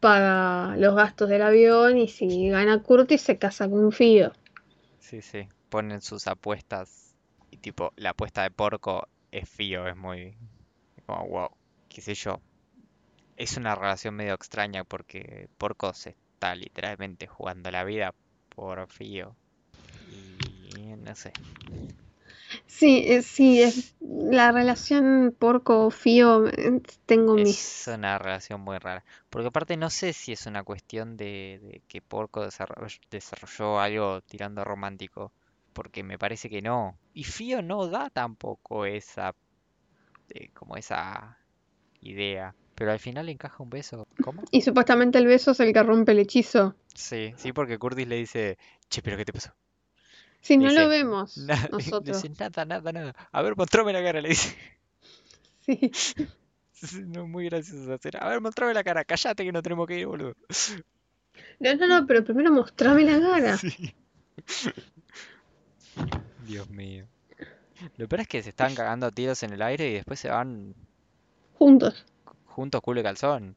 [0.00, 4.32] paga los gastos del avión y si gana Curtis se casa con Fío.
[4.98, 7.14] Sí, sí, ponen sus apuestas
[7.50, 10.36] y tipo, la apuesta de Porco es Fio, es muy,
[11.06, 11.50] como wow,
[11.88, 12.40] qué sé yo.
[13.36, 18.14] Es una relación medio extraña porque Porco se está literalmente jugando la vida
[18.48, 19.36] por Fio.
[20.08, 21.34] Y no sé.
[22.66, 27.84] Sí, eh, sí, es la relación Porco-Fío, eh, tengo mis...
[27.84, 29.04] Es una relación muy rara.
[29.30, 34.20] Porque aparte no sé si es una cuestión de, de que Porco desarroll- desarrolló algo
[34.22, 35.32] tirando romántico.
[35.72, 36.98] Porque me parece que no.
[37.12, 39.34] Y Fío no da tampoco esa,
[40.30, 41.38] eh, como esa
[42.00, 42.56] idea.
[42.74, 44.06] Pero al final le encaja un beso.
[44.22, 44.42] ¿Cómo?
[44.50, 46.74] Y supuestamente el beso es el que rompe el hechizo.
[46.94, 48.58] Sí, sí, porque Curtis le dice,
[48.88, 49.52] che, pero ¿qué te pasó?
[50.40, 52.22] Si Le no dice, lo vemos "Nada", le nosotros.
[52.22, 53.14] dice, nada, nada, nada.
[53.30, 54.56] A ver, mostrame la cara, le dice.
[56.72, 57.00] Sí.
[57.06, 58.18] No, muy gracioso escena.
[58.18, 60.34] A ver, mostrame la cara, callate que no tenemos que ir, boludo.
[61.60, 63.56] No, no, no, pero primero mostrame la cara.
[63.56, 63.94] Sí.
[66.44, 67.06] Dios mío.
[67.98, 70.28] Lo peor es que se están cagando a tiros en el aire y después se
[70.28, 70.74] van
[71.54, 72.04] Juntos.
[72.52, 73.56] Juntos culo y calzón.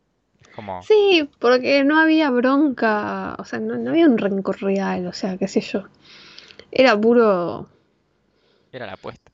[0.56, 5.14] Como, Sí, porque no había bronca, o sea, no, no había un rencor real, o
[5.14, 5.86] sea, qué sé yo.
[6.72, 7.68] Era puro,
[8.72, 9.32] era la apuesta.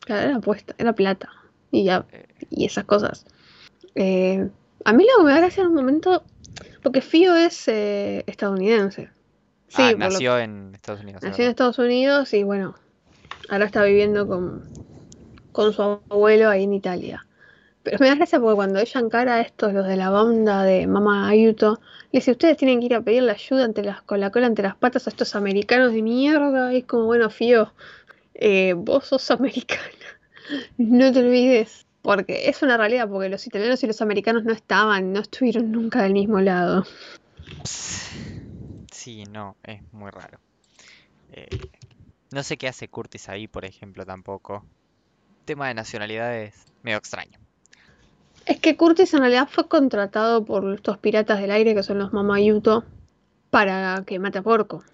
[0.00, 1.30] claro, era apuesta, era plata
[1.70, 3.26] y ya, Eh, y esas cosas.
[3.94, 4.48] Eh,
[4.84, 6.24] a mí lo que me da gracia en un momento,
[6.82, 9.10] porque Fío es eh, estadounidense.
[9.68, 11.22] Sí, ah, nació en Estados Unidos.
[11.22, 11.50] nació en.
[11.50, 12.76] Estados Unidos y bueno,
[13.48, 14.64] ahora está viviendo con,
[15.52, 17.26] con su abuelo ahí en Italia.
[17.86, 20.88] Pero me da gracia porque cuando ella encara a estos, los de la banda de
[20.88, 21.78] Mama Ayuto,
[22.10, 24.64] le dice, ustedes tienen que ir a pedirle ayuda ante las, con la cola entre
[24.64, 26.72] las patas a estos americanos de mierda.
[26.72, 27.72] Y es como, bueno, Fío,
[28.34, 29.82] eh, vos sos americana.
[30.78, 31.86] no te olvides.
[32.02, 36.02] Porque es una realidad, porque los italianos y los americanos no estaban, no estuvieron nunca
[36.02, 36.84] del mismo lado.
[38.90, 40.40] Sí, no, es muy raro.
[41.30, 41.46] Eh,
[42.32, 44.64] no sé qué hace Curtis ahí, por ejemplo, tampoco.
[45.44, 47.45] Tema de nacionalidades, medio extraño.
[48.46, 52.12] Es que Curtis en realidad fue contratado por estos piratas del aire que son los
[52.12, 52.84] Mamayuto
[53.50, 54.84] para que mate a Porco.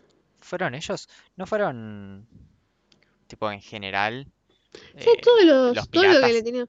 [0.41, 1.09] ¿Fueron ellos?
[1.37, 2.27] ¿No fueron
[3.27, 4.27] tipo en general?
[4.97, 6.69] Sí, eh, todo, los, los todo lo que le tenían.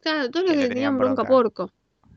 [0.00, 1.26] Claro, todo lo que que le tenían bronca a.
[1.26, 1.70] Porco.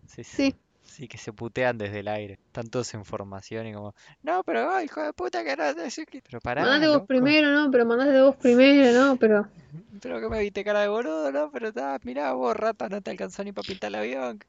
[0.05, 0.51] Sí, sí.
[0.51, 0.55] Sí.
[0.93, 2.33] Sí, que se putean desde el aire.
[2.45, 5.63] Están todos en formación y como, no, pero ay, hijo de puta que no
[6.05, 6.21] qué".
[6.21, 7.07] Pero pará, Mandate vos loco.
[7.07, 7.71] primero, ¿no?
[7.71, 9.15] Pero mandate vos primero, ¿no?
[9.15, 9.47] Pero.
[10.03, 11.49] Pero que me viste cara de boludo, ¿no?
[11.49, 14.39] Pero está, mirá vos, rata, no te alcanzó ni para pintar el avión.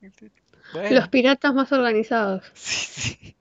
[0.74, 2.42] Bueno, Los piratas más organizados.
[2.52, 3.36] sí, sí.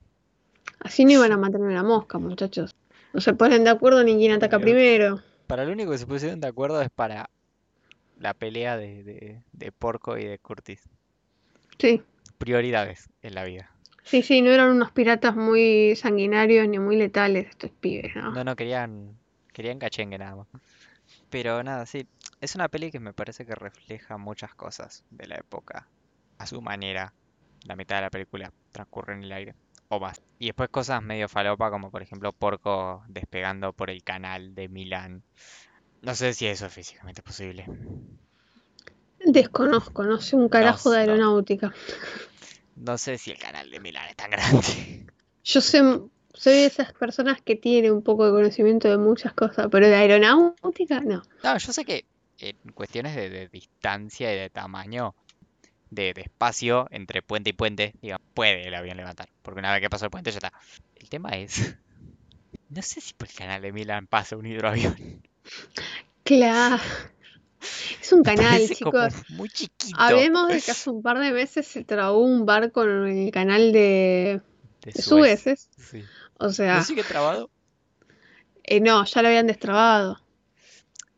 [0.80, 2.74] Así no iban a matar una mosca, muchachos.
[3.12, 5.22] No se ponen de acuerdo ni quién ataca primero.
[5.48, 7.30] Para lo único que se pusieron de acuerdo es para
[8.18, 10.80] la pelea de, de, de Porco y de Curtis.
[11.78, 12.02] Sí.
[12.44, 13.72] Prioridades en la vida.
[14.04, 18.32] Sí, sí, no eran unos piratas muy sanguinarios ni muy letales estos pibes, ¿no?
[18.34, 19.18] No, no, querían,
[19.54, 20.48] querían cachengue nada más.
[21.30, 22.06] Pero nada, sí,
[22.42, 25.88] es una peli que me parece que refleja muchas cosas de la época
[26.38, 27.14] a su manera.
[27.64, 29.56] La mitad de la película transcurre en el aire,
[29.88, 30.22] o más.
[30.38, 35.24] Y después cosas medio falopa, como por ejemplo Porco despegando por el canal de Milán.
[36.02, 37.66] No sé si eso es físicamente posible.
[39.26, 41.68] Desconozco, no sé un carajo de aeronáutica.
[41.68, 41.74] No
[42.98, 45.06] sé si el canal de Milán es tan grande.
[45.44, 45.82] Yo sé,
[46.34, 49.96] soy de esas personas que tienen un poco de conocimiento de muchas cosas, pero de
[49.96, 51.24] aeronáutica no.
[51.44, 52.06] No, yo sé que
[52.40, 55.16] en cuestiones de, de distancia y de tamaño,
[55.90, 59.30] de, de espacio entre puente y puente, digamos, puede el avión levantar.
[59.42, 60.54] Porque una vez que pasó el puente ya está.
[60.96, 61.78] El tema es.
[62.70, 65.22] No sé si por el canal de Milán pasa un hidroavión.
[66.24, 66.82] Claro.
[68.02, 69.14] Es un canal, Parece chicos.
[69.30, 69.98] muy chiquito.
[70.00, 73.72] Hablemos de que hace un par de meses se trabó un barco en el canal
[73.72, 74.42] de,
[74.82, 75.42] De de Suez.
[75.44, 75.48] Suez.
[75.48, 75.70] ¿es?
[75.78, 76.04] Sí.
[76.40, 77.50] O ¿No sea, sigue trabado?
[78.64, 80.20] eh, no, ya lo habían destrabado.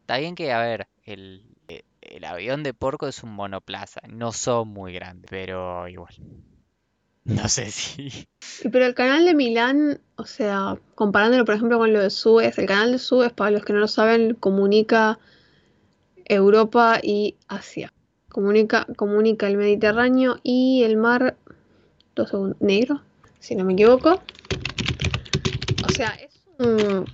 [0.02, 4.02] Está bien que, a ver, el, eh, el avión de Porco es un monoplaza.
[4.08, 6.14] No son muy grandes, pero igual.
[7.24, 8.28] No sé si.
[8.64, 12.58] Y Pero el canal de Milán, o sea, comparándolo por ejemplo con lo de Suez,
[12.60, 15.18] el canal de Suez, para los que no lo saben, comunica
[16.26, 17.92] Europa y Asia.
[18.30, 21.38] Comunica, comunica el Mediterráneo y el mar
[22.16, 23.02] dos segundos, negro,
[23.40, 24.22] si no me equivoco.
[25.86, 27.06] O sea, es un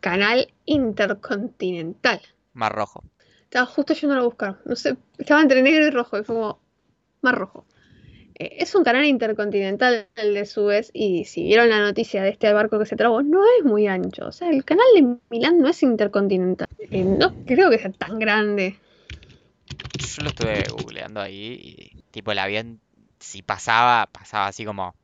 [0.00, 2.20] canal intercontinental.
[2.54, 3.04] Mar Rojo.
[3.42, 4.60] Estaba justo yendo a buscar.
[4.64, 6.18] No sé, estaba entre negro y rojo.
[6.18, 6.58] Y fue como
[7.22, 7.64] más rojo.
[8.38, 10.90] Eh, es un canal intercontinental el de Suez.
[10.92, 14.26] Y si vieron la noticia de este barco que se trabó, no es muy ancho.
[14.26, 16.68] O sea, el canal de Milán no es intercontinental.
[16.78, 18.78] Eh, no creo que sea tan grande.
[19.98, 22.80] Yo lo estuve googleando ahí y tipo el avión
[23.18, 24.94] si pasaba, pasaba así como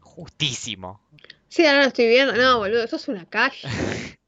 [0.00, 1.00] justísimo.
[1.48, 2.34] Sí, ahora lo estoy viendo.
[2.34, 3.58] No, boludo, eso es una calle.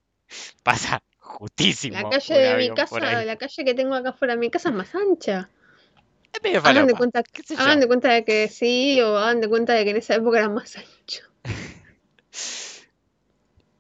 [0.62, 1.96] Pasa justísimo.
[1.96, 4.74] La calle de mi casa, la calle que tengo acá fuera de mi casa es
[4.74, 5.48] más ancha.
[6.70, 7.22] Hagan de cuenta,
[7.58, 10.38] hagan de cuenta de que sí, o hagan de cuenta de que en esa época
[10.38, 11.22] era más ancho.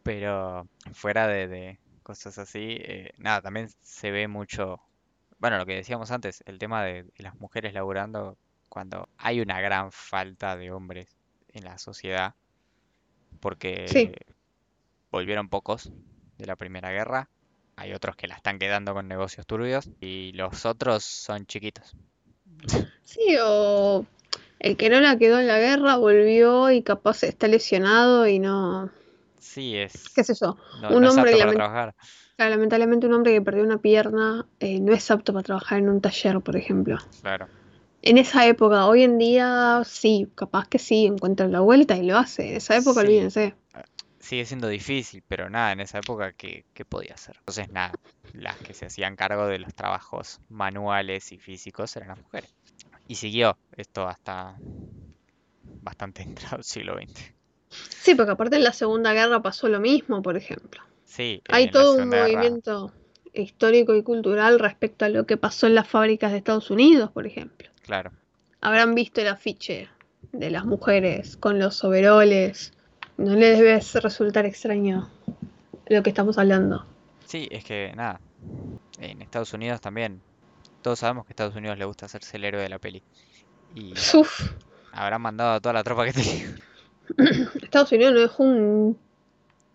[0.02, 4.80] Pero fuera de, de cosas así, eh, nada, también se ve mucho,
[5.38, 8.38] bueno, lo que decíamos antes, el tema de, de las mujeres laburando
[8.68, 11.16] cuando hay una gran falta de hombres
[11.48, 12.34] en la sociedad,
[13.30, 13.40] Sí.
[13.40, 14.12] porque
[15.10, 15.90] volvieron pocos
[16.38, 17.28] de la Primera Guerra,
[17.76, 21.96] hay otros que la están quedando con negocios turbios y los otros son chiquitos.
[23.04, 24.04] Sí, o
[24.58, 28.90] el que no la quedó en la guerra volvió y capaz está lesionado y no,
[29.38, 30.56] Sí, es, qué sé yo.
[30.82, 31.94] no, Un no es hombre apto para trabajar.
[32.36, 35.88] claro, lamentablemente un hombre que perdió una pierna eh, no es apto para trabajar en
[35.88, 36.98] un taller, por ejemplo.
[37.22, 37.46] Claro.
[38.02, 42.16] En esa época, hoy en día sí, capaz que sí, encuentra la vuelta y lo
[42.18, 42.50] hace.
[42.50, 43.06] En esa época, Sí.
[43.06, 43.54] olvídense.
[44.26, 47.36] Sigue siendo difícil, pero nada, en esa época, ¿qué, qué podía hacer?
[47.38, 47.98] Entonces, nada,
[48.32, 52.50] las que se hacían cargo de los trabajos manuales y físicos eran las mujeres.
[53.08, 54.58] Y siguió esto hasta
[55.82, 57.34] bastante entrado el siglo XX.
[57.70, 60.82] Sí, porque aparte en la Segunda Guerra pasó lo mismo, por ejemplo.
[61.04, 62.92] Sí, Hay todo un Guerra- movimiento
[63.32, 67.26] histórico y cultural respecto a lo que pasó en las fábricas de Estados Unidos, por
[67.26, 67.68] ejemplo.
[67.82, 68.12] Claro,
[68.60, 69.88] Habrán visto el afiche
[70.32, 72.72] de las mujeres con los overoles.
[73.18, 75.10] No les debe resultar extraño
[75.86, 76.86] lo que estamos hablando.
[77.24, 78.20] sí, es que nada,
[78.98, 80.22] en Estados Unidos también
[80.82, 83.04] todos sabemos que a Estados Unidos le gusta hacerse el héroe de la peli.
[83.74, 84.52] Y Uf,
[84.92, 86.46] habrán mandado a toda la tropa que tenía.
[87.62, 88.98] Estados Unidos no dejó un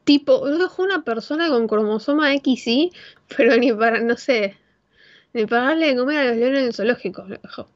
[0.06, 2.92] tipo, no dejó una persona con cromosoma XY,
[3.38, 4.58] pero ni para, no sé,
[5.34, 7.70] ni para darle de comer a los leones en el zoológico, lo dejó.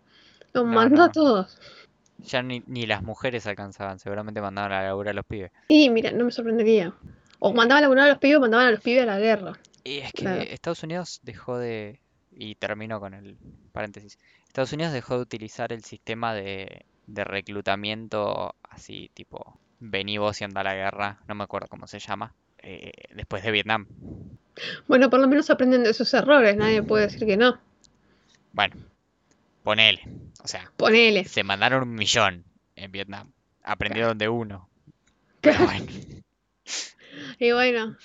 [0.54, 1.60] Los No, mandó a todos.
[2.26, 5.52] Ya ni, ni las mujeres alcanzaban, seguramente mandaban a laburar a los pibes.
[5.68, 6.94] Y mira, no me sorprendería.
[7.40, 9.54] O mandaban a laburar a los pibes o mandaban a los pibes a la guerra.
[9.84, 10.42] Y es que Claro.
[10.42, 12.00] Estados Unidos dejó de,
[12.32, 13.38] y termino con el
[13.72, 20.42] paréntesis, Estados Unidos dejó de utilizar el sistema de, de reclutamiento así tipo, vení vos
[20.42, 23.86] y anda a la guerra, no me acuerdo cómo se llama, eh, después de Vietnam.
[24.88, 27.60] Bueno, por lo menos aprenden de sus errores, nadie puede decir que no.
[28.54, 28.76] Bueno,
[29.66, 30.02] ponele,
[30.44, 31.26] o sea, Ponele.
[31.26, 32.46] se mandaron un millón
[32.78, 34.70] en Vietnam, aprendieron de uno,
[35.42, 35.86] pero bueno.
[37.40, 37.98] Y bueno,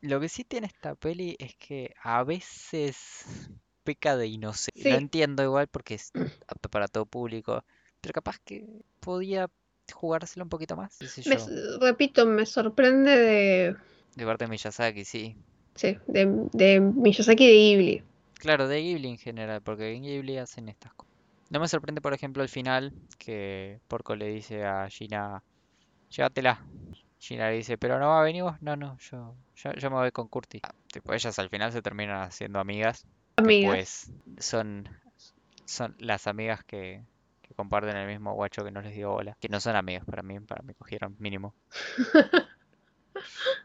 [0.00, 3.48] Lo que sí tiene esta peli es que a veces
[3.84, 4.80] peca de inocente.
[4.82, 4.88] Sí.
[4.90, 6.12] Lo entiendo igual porque es
[6.46, 7.64] apto para todo público,
[8.00, 8.64] pero capaz que
[9.00, 9.48] podía
[9.92, 11.36] jugárselo un poquito más, sé me-
[11.80, 13.76] repito, me sorprende de,
[14.14, 15.36] De parte de Miyazaki, sí.
[15.74, 18.02] sí, de, de Miyazaki y de Ghibli.
[18.38, 21.14] Claro, de Ghibli en general, porque en Ghibli hacen estas cosas.
[21.48, 25.42] No me sorprende, por ejemplo, el final que Porco le dice a Gina,
[26.10, 26.60] llévatela.
[27.18, 28.60] Gina le dice, pero no va a venir vos.
[28.60, 30.60] No, no, yo, yo, yo me voy con Curtis.
[30.64, 33.06] Ah, tipo, ellas al final se terminan haciendo amigas.
[33.36, 33.70] Amigas.
[33.70, 34.88] pues son,
[35.64, 37.04] son las amigas que,
[37.42, 39.36] que comparten el mismo guacho que no les digo hola.
[39.40, 41.54] Que no son amigas para mí, para mí cogieron mínimo.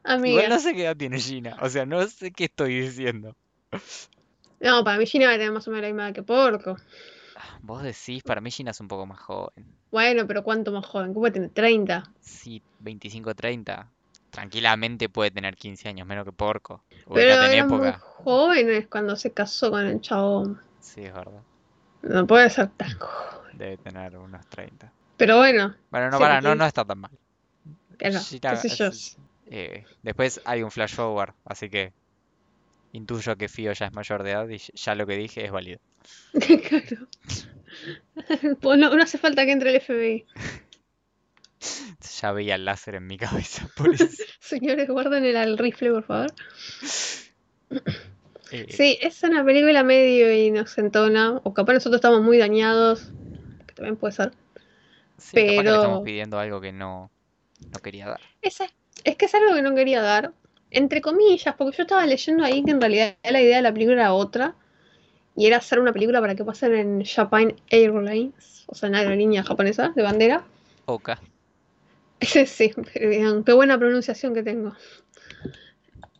[0.03, 0.29] Amigas.
[0.29, 3.35] Igual no sé qué edad tiene Gina, o sea, no sé qué estoy diciendo.
[4.61, 6.77] No, para mí Gina va a tener más o menos la misma edad que Porco.
[7.63, 9.65] Vos decís, para mí Gina es un poco más joven.
[9.91, 11.09] Bueno, pero ¿cuánto más joven?
[11.09, 12.03] ¿Cómo puede tener 30?
[12.19, 13.87] Sí, 25, 30.
[14.29, 16.83] Tranquilamente puede tener 15 años, menos que Porco.
[17.13, 20.59] Pero en eran muy jóvenes cuando se casó con el chabón.
[20.79, 21.41] Sí, es verdad.
[22.03, 23.57] No puede ser tan joven.
[23.57, 24.91] Debe tener unos 30.
[25.17, 27.11] Pero bueno, Bueno, no, para, no, no está tan mal.
[27.97, 28.89] que no, Gina qué sé yo.
[29.47, 31.93] eh, después hay un flash forward, así que
[32.93, 35.79] intuyo que Fío ya es mayor de edad y ya lo que dije es válido.
[36.69, 37.07] Claro.
[38.61, 40.25] Pues no, no hace falta que entre el FBI.
[42.21, 44.07] Ya veía el láser en mi cabeza, por eso.
[44.39, 46.33] Señores, guarden el rifle, por favor.
[48.51, 51.39] Eh, Sí, es una película medio inocentona.
[51.43, 53.09] O capaz nosotros estamos muy dañados.
[53.67, 54.31] Que también puede ser.
[55.17, 57.09] sí, capaz que le estamos pero- pidiendo algo que no,
[57.71, 58.19] no quería dar.
[58.41, 58.69] Esa-
[59.05, 60.33] es que es algo que no quería dar.
[60.71, 64.01] Entre comillas, porque yo estaba leyendo ahí que en realidad la idea de la película
[64.01, 64.55] era otra.
[65.35, 68.63] Y era hacer una película para que pasen en Japan Airlines.
[68.67, 70.43] O sea, en aerolínea japonesa de bandera.
[70.85, 71.19] Oka.
[72.21, 74.73] Sí, sí, qué buena pronunciación que tengo.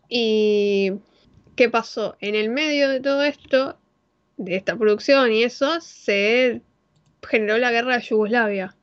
[0.09, 0.93] ¿Y
[1.55, 2.17] qué pasó?
[2.19, 3.77] En el medio de todo esto,
[4.37, 6.61] de esta producción y eso, se
[7.21, 8.75] generó la guerra de Yugoslavia.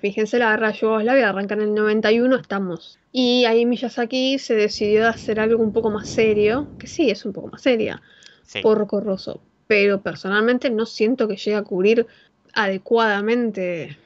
[0.00, 2.98] Fíjense, la guerra de Yugoslavia arranca en el 91, estamos.
[3.12, 7.24] Y ahí Miyazaki se decidió a hacer algo un poco más serio, que sí, es
[7.24, 8.02] un poco más seria,
[8.42, 8.60] Sí.
[8.60, 9.40] por Rosso.
[9.66, 12.06] Pero personalmente no siento que llegue a cubrir
[12.52, 13.96] adecuadamente.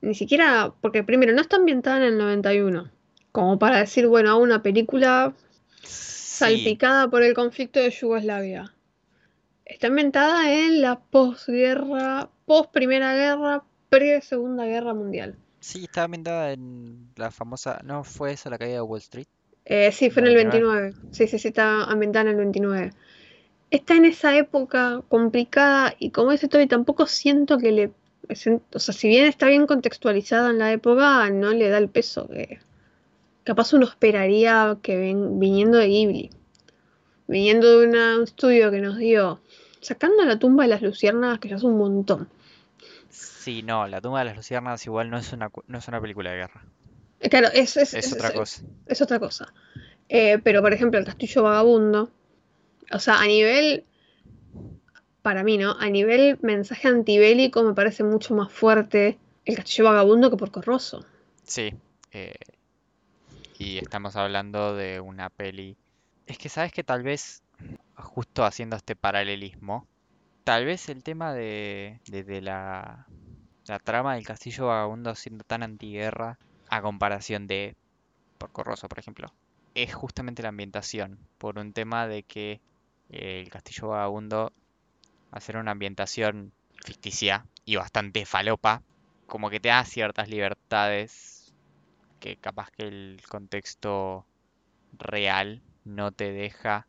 [0.00, 2.90] Ni siquiera, porque primero no está ambientada en el 91.
[3.32, 5.34] Como para decir, bueno, una película
[5.82, 8.72] Sí, salpicada por el conflicto de Yugoslavia.
[9.64, 13.62] Está ambientada en la posguerra, post Primera Guerra,
[13.98, 15.36] pre Segunda Guerra Mundial.
[15.60, 17.80] sí, estaba ambientada en la famosa.
[17.84, 19.26] ¿No fue esa la caída de Wall Street?
[19.64, 20.82] Eh, sí, fue en el 99.
[20.82, 21.14] 29.
[21.14, 22.90] Sí, sí, sí, está ambientada en el 29.
[23.70, 27.90] Está en esa época complicada y como dice Toby, tampoco siento que le...
[28.72, 32.28] O sea, si bien está bien contextualizada en la época, no le da el peso
[32.28, 32.58] que
[33.42, 36.30] capaz uno esperaría que ven- viniendo de Ghibli.
[37.26, 39.40] Viniendo de una- un estudio que nos dio,
[39.80, 42.28] sacando la tumba de las luciérnagas, que ya es un montón.
[43.44, 46.30] Sí, no, La tumba de las luciérnagas igual no es una, no es una película
[46.30, 46.64] de guerra.
[47.30, 48.62] Claro, es, es, Es es- otra cosa.
[48.86, 49.52] es otra cosa.
[50.08, 52.10] Eh, pero, por ejemplo, el Castillo Vagabundo,
[52.90, 53.84] o sea, a nivel,
[55.22, 55.72] para mí, ¿no?
[55.78, 61.04] A nivel mensaje antibélico me parece mucho más fuerte el Castillo Vagabundo que Porco Rosso.
[61.44, 61.74] Sí.
[62.12, 62.34] eh,
[63.58, 65.76] y estamos hablando de una peli.
[66.26, 67.42] Es que sabes que tal vez,
[67.96, 69.86] justo haciendo este paralelismo,
[70.44, 73.06] tal vez el tema de, de, de la,
[73.66, 76.38] la trama del Castillo Vagabundo siendo tan antiguerra
[76.68, 77.76] a comparación de
[78.38, 79.28] Porco Rosso, por ejemplo,
[79.74, 82.60] es justamente la ambientación, por un tema de que
[83.10, 84.52] eh, el Castillo Vagabundo,
[85.40, 86.52] ser una ambientación
[86.84, 88.82] ficticia y bastante falopa,
[89.26, 91.52] como que te da ciertas libertades
[92.20, 94.26] que capaz que el contexto
[94.98, 96.86] real no te deja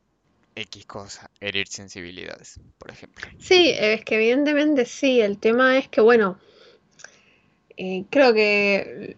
[0.55, 3.27] X cosa, herir sensibilidades, por ejemplo.
[3.39, 5.19] Sí, es que evidentemente sí.
[5.19, 6.39] El tema es que, bueno,
[7.77, 9.17] eh, creo que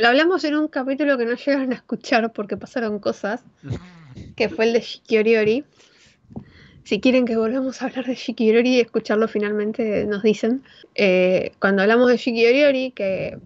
[0.00, 3.42] lo hablamos en un capítulo que no llegaron a escuchar porque pasaron cosas,
[4.36, 5.64] que fue el de Shikioriori.
[6.84, 10.62] Si quieren que volvamos a hablar de Shikioriori y escucharlo finalmente, nos dicen.
[10.94, 13.38] Eh, cuando hablamos de Shikioriori, que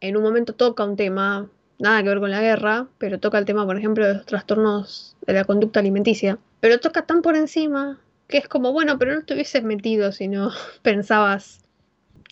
[0.00, 1.48] en un momento toca un tema,
[1.78, 5.16] nada que ver con la guerra, pero toca el tema, por ejemplo, de los trastornos
[5.26, 9.24] de la conducta alimenticia, pero toca tan por encima que es como, bueno, pero no
[9.24, 10.50] te hubieses metido si no
[10.82, 11.65] pensabas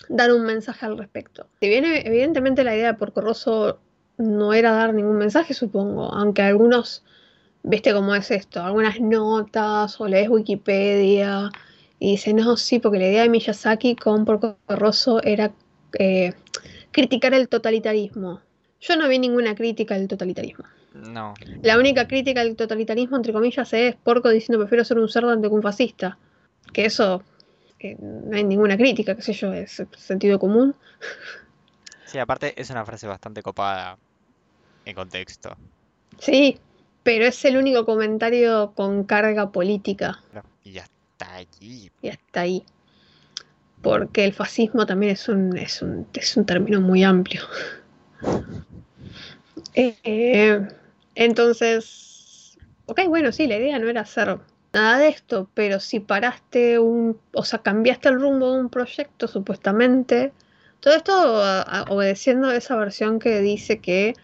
[0.09, 1.47] dar un mensaje al respecto.
[1.61, 3.79] Si bien evidentemente la idea de Porco Rosso
[4.17, 7.05] no era dar ningún mensaje, supongo, aunque algunos,
[7.63, 11.51] viste cómo es esto, algunas notas o lees Wikipedia
[11.99, 15.53] y dicen, no, sí, porque la idea de Miyazaki con Porco Rosso era
[15.99, 16.35] eh,
[16.91, 18.41] criticar el totalitarismo.
[18.81, 20.65] Yo no vi ninguna crítica del totalitarismo.
[20.93, 21.35] No.
[21.63, 25.49] La única crítica al totalitarismo, entre comillas, es Porco diciendo prefiero ser un cerdo ante
[25.49, 26.19] que un fascista.
[26.73, 27.23] Que eso
[27.79, 30.75] que no hay ninguna crítica, qué sé yo, es sentido común.
[32.07, 33.99] Sí, aparte es una frase bastante copada
[34.85, 35.57] en contexto.
[36.19, 36.59] Sí,
[37.03, 40.23] pero es el único comentario con carga política.
[40.63, 41.91] Y ya está allí.
[42.03, 42.65] Y hasta ahí.
[43.83, 47.43] Porque el fascismo también es un, es un, es un término muy amplio.
[49.77, 50.69] Eh,
[51.17, 52.57] entonces,
[52.87, 54.39] ok, bueno, sí, la idea no era hacer
[54.75, 59.29] nada de esto, pero si paraste un, o sea, cambiaste el rumbo de un proyecto
[59.29, 60.33] supuestamente,
[60.81, 61.43] todo esto
[61.89, 64.15] obedeciendo a esa versión que dice que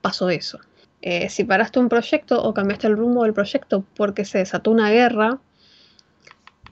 [0.00, 0.58] pasó eso.
[1.02, 4.90] Eh, si paraste un proyecto o cambiaste el rumbo del proyecto porque se desató una
[4.90, 5.38] guerra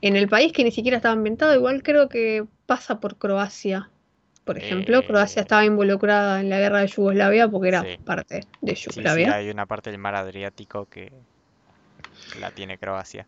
[0.01, 3.91] en el país que ni siquiera estaba ambientado, igual creo que pasa por Croacia.
[4.45, 7.99] Por ejemplo, Croacia Eh, estaba involucrada en la guerra de Yugoslavia porque era sí.
[8.05, 9.35] parte de Sí, sí, Yugoslavia.
[9.35, 11.13] hay una parte del mar Adriático que
[12.35, 13.27] la tiene Croacia.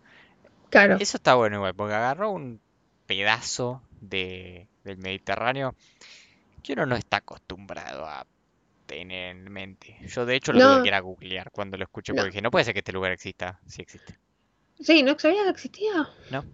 [0.71, 2.61] Claro, Eso está bueno igual, porque agarró un
[3.07, 5.75] pedazo de, del Mediterráneo
[6.63, 8.27] que uno no está acostumbrado a
[8.87, 9.99] tener en mente.
[10.09, 12.17] Yo de hecho lo tuve no, que ir a googlear cuando lo escuché, no.
[12.17, 13.61] porque dije, no puede ser que este lugar exista.
[13.67, 14.19] Sí existe.
[14.81, 16.09] Sí, no sabía que existía.
[16.31, 16.45] No,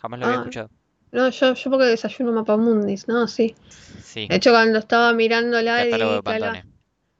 [0.00, 0.70] jamás lo había Ah, escuchado.
[1.12, 3.56] no, yo, yo porque desayuno mapamundis, no, sí.
[3.98, 6.64] Sí, De hecho, cuando estaba mirándola catálogo de y claro, Pantone.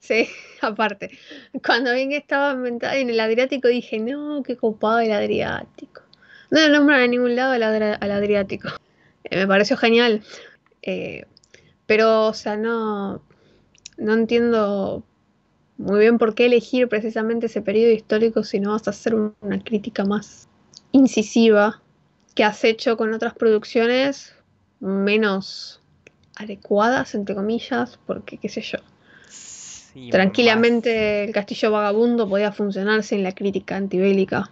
[0.00, 0.28] sí,
[0.62, 1.18] aparte,
[1.64, 6.02] cuando vi que estaba en el Adriático dije, no, qué copado el Adriático.
[6.50, 7.62] No le nombran en ningún lado al,
[8.10, 8.68] Adriático.
[9.24, 10.22] Eh, me pareció genial.
[10.82, 11.26] Eh,
[11.86, 13.22] pero, o sea, no,
[13.96, 15.04] no entiendo
[15.78, 19.34] muy bien por qué elegir precisamente ese periodo histórico si no vas a hacer un-
[19.40, 20.48] una crítica más
[20.92, 21.82] incisiva
[22.34, 24.34] que has hecho con otras producciones
[24.80, 25.80] menos
[26.36, 28.78] adecuadas, entre comillas, porque qué sé yo.
[29.96, 30.10] Sí.
[30.10, 34.50] Tranquilamente el Castillo Vagabundo podía funcionar sin la crítica antibélica.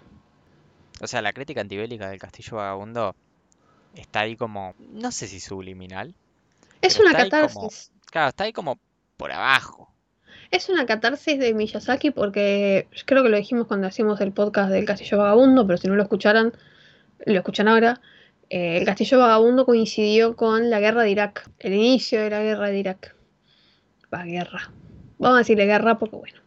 [1.03, 3.15] O sea, la crítica antibélica del Castillo Vagabundo
[3.95, 6.15] está ahí como, no sé si subliminal,
[6.81, 7.93] Es una como, catarsis.
[8.11, 8.79] claro, está ahí como
[9.19, 9.93] por abajo.
[10.51, 14.87] Es una catarsis de Miyazaki porque creo que lo dijimos cuando hacíamos el podcast del
[14.87, 16.55] Castillo Vagabundo, pero si no lo escucharan,
[17.27, 18.01] lo escuchan ahora.
[18.49, 22.69] Eh, el Castillo Vagabundo coincidió con la guerra de Irak, el inicio de la guerra
[22.69, 23.15] de Irak.
[24.11, 24.73] Va, guerra.
[25.19, 26.41] Vamos a decirle guerra porque bueno.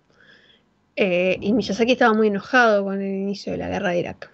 [0.95, 4.31] Eh, y Miyazaki estaba muy enojado con el inicio de la guerra de Irak.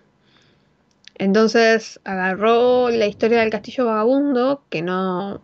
[1.16, 5.42] Entonces agarró la historia del Castillo Vagabundo, que no,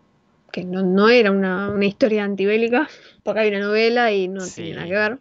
[0.51, 2.89] que no, no era una, una historia antibélica,
[3.23, 5.19] porque hay una novela y no tiene nada que ver.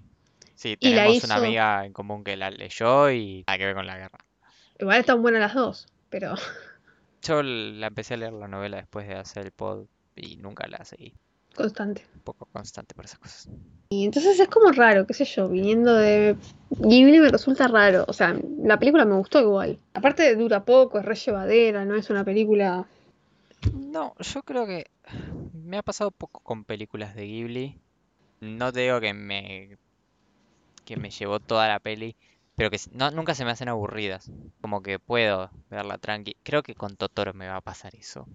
[0.54, 3.74] sí, Y la tenemos una amiga en común que la leyó y nada que ver
[3.74, 4.18] con la guerra.
[4.78, 6.34] igual están buenas las dos, pero
[7.22, 10.84] Yo la empecé a leer la novela después de hacer el pod y nunca la
[10.84, 11.12] seguí.
[11.58, 12.06] Constante.
[12.14, 13.48] Un poco constante por esas cosas.
[13.90, 16.36] Y entonces es como raro, qué sé yo, viniendo de
[16.70, 18.04] Ghibli me resulta raro.
[18.08, 19.78] O sea, la película me gustó igual.
[19.94, 22.86] Aparte dura poco, es re llevadera, no es una película...
[23.74, 24.86] No, yo creo que
[25.52, 27.78] me ha pasado poco con películas de Ghibli.
[28.40, 29.76] No te digo que me,
[30.84, 32.14] que me llevó toda la peli,
[32.54, 34.30] pero que no, nunca se me hacen aburridas.
[34.60, 36.36] Como que puedo verla tranqui.
[36.42, 38.28] Creo que con Totoro me va a pasar eso.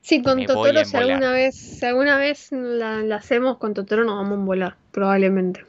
[0.00, 4.16] Sí, con Totoro si alguna vez, si alguna vez la, la hacemos con Totoro nos
[4.16, 5.64] vamos a volar, probablemente.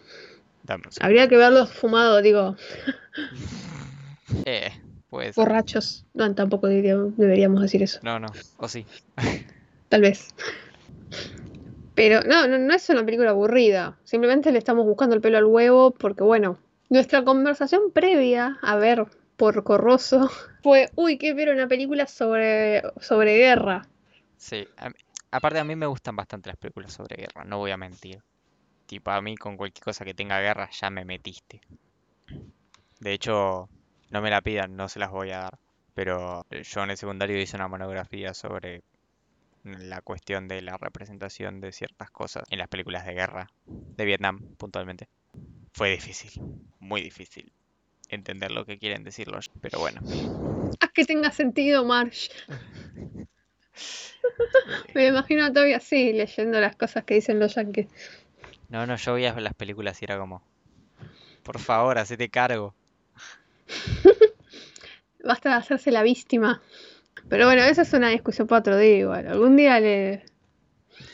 [1.00, 2.56] Habría que verlos fumados, digo,
[4.46, 4.72] Eh,
[5.10, 5.36] puede ser.
[5.36, 6.06] borrachos.
[6.14, 8.28] No, tampoco diría- deberíamos decir eso, No, no.
[8.58, 8.86] O sí.
[9.90, 10.34] tal vez.
[11.94, 13.98] Pero no, no, no es una película aburrida.
[14.04, 16.58] Simplemente le estamos buscando el pelo al huevo porque, bueno,
[16.90, 19.06] nuestra conversación previa a ver
[19.38, 20.30] por Corroso
[20.64, 23.88] fue, uy, qué ver una película sobre, sobre guerra.
[24.38, 24.66] Sí.
[24.78, 24.96] a mí-
[25.32, 28.22] aparte a mí me gustan bastante las películas sobre guerra, no voy a mentir.
[28.88, 31.62] Tipo, a mí con cualquier cosa que tenga guerra ya me metiste.
[33.00, 33.70] De hecho,
[34.12, 35.58] No me la pidan, no se las voy a dar.
[35.94, 38.84] Pero yo en el secundario hice una monografía sobre
[39.64, 44.40] la cuestión de la representación de ciertas cosas en las películas de guerra, de Vietnam
[44.58, 45.08] puntualmente.
[45.74, 46.32] Fue difícil,
[46.80, 47.52] muy difícil
[48.10, 50.02] entender lo que quieren decirlos, pero bueno.
[50.82, 52.30] Haz que tenga sentido, Marsh.
[54.94, 57.88] Me imagino todavía así, leyendo las cosas que dicen los yankees.
[58.70, 60.42] No, no, yo veía las películas y era como,
[61.44, 62.74] por favor, hacete cargo.
[65.24, 66.62] Basta de hacerse la víctima.
[67.30, 69.28] Pero bueno, esa es una discusión para otro día igual.
[69.28, 70.26] Algún día le...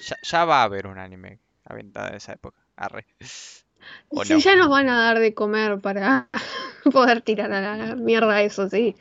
[0.08, 2.60] Ya, ya va a haber un anime aventado de esa época.
[2.76, 3.06] Arre.
[4.10, 4.40] O Si no.
[4.40, 6.28] ya nos van a dar de comer para
[6.92, 8.96] poder tirar a la mierda eso, sí.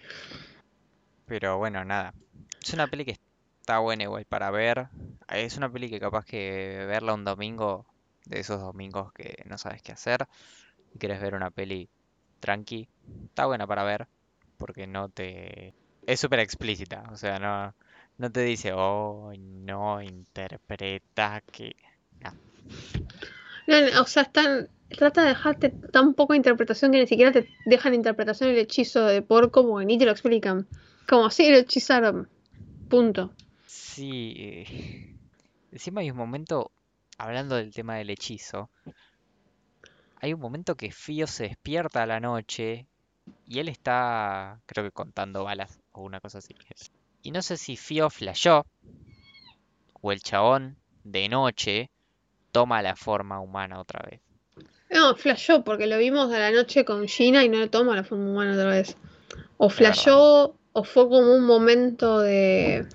[1.27, 2.15] Pero bueno, nada.
[2.63, 3.19] Es una peli que
[3.71, 4.89] está buena igual para ver.
[5.29, 7.87] Es una peli que capaz que verla un domingo,
[8.27, 10.27] de esos domingos que no sabes qué hacer,
[10.93, 11.89] y quieres ver una peli
[12.41, 12.89] tranqui,
[13.27, 14.09] está buena para ver,
[14.59, 15.73] porque no te...
[16.05, 17.73] Es súper explícita, o sea, no,
[18.19, 21.77] no te dice, oh, no interpreta que...
[22.25, 22.33] No.
[24.01, 28.51] O sea, están, trata de dejarte tan poca interpretación que ni siquiera te dejan interpretación
[28.51, 30.67] el hechizo de porco porque ni te lo explican.
[31.09, 32.29] Como así lo hechizaron.
[32.89, 33.33] Punto.
[33.71, 35.17] Sí, eh,
[35.71, 36.73] encima hay un momento,
[37.19, 38.69] hablando del tema del hechizo,
[40.17, 42.89] hay un momento que Fío se despierta a la noche
[43.47, 46.53] y él está, creo que contando balas o una cosa así.
[47.23, 48.67] Y no sé si Fío flasheó
[50.01, 51.91] o el chabón de noche
[52.51, 54.21] toma la forma humana otra vez.
[54.91, 58.03] No, flashó porque lo vimos a la noche con Gina y no le toma la
[58.03, 58.97] forma humana otra vez.
[59.59, 62.89] O flashó o fue como un momento de...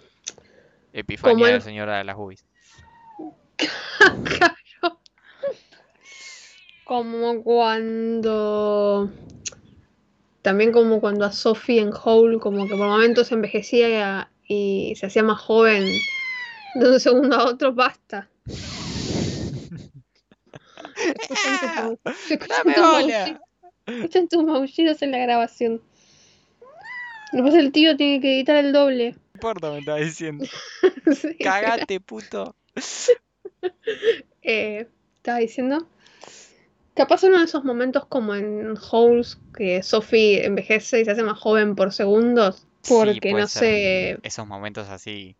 [1.00, 2.46] Epifanía de la señora de las UBIs.
[4.24, 4.56] Claro.
[6.86, 9.10] Como cuando.
[10.42, 15.24] También como cuando a Sophie en Hole, como que por momentos envejecía y se hacía
[15.24, 15.84] más joven
[16.76, 18.30] de un segundo a otro, basta.
[20.96, 23.40] Escuchan se escuchan ¡Dame tus maullidos-
[23.88, 25.82] escuchan tus maullidos en la grabación.
[27.32, 29.16] Después el tío tiene que editar el doble.
[29.36, 30.46] No importa, me está diciendo.
[31.14, 31.38] Sí.
[31.38, 32.56] Cagate, puto.
[34.42, 35.88] eh, estaba diciendo.
[36.96, 41.38] Capaz uno de esos momentos como en Holes que Sophie envejece y se hace más
[41.38, 42.66] joven por segundos.
[42.88, 44.18] Porque no sé.
[44.24, 45.36] Esos momentos así.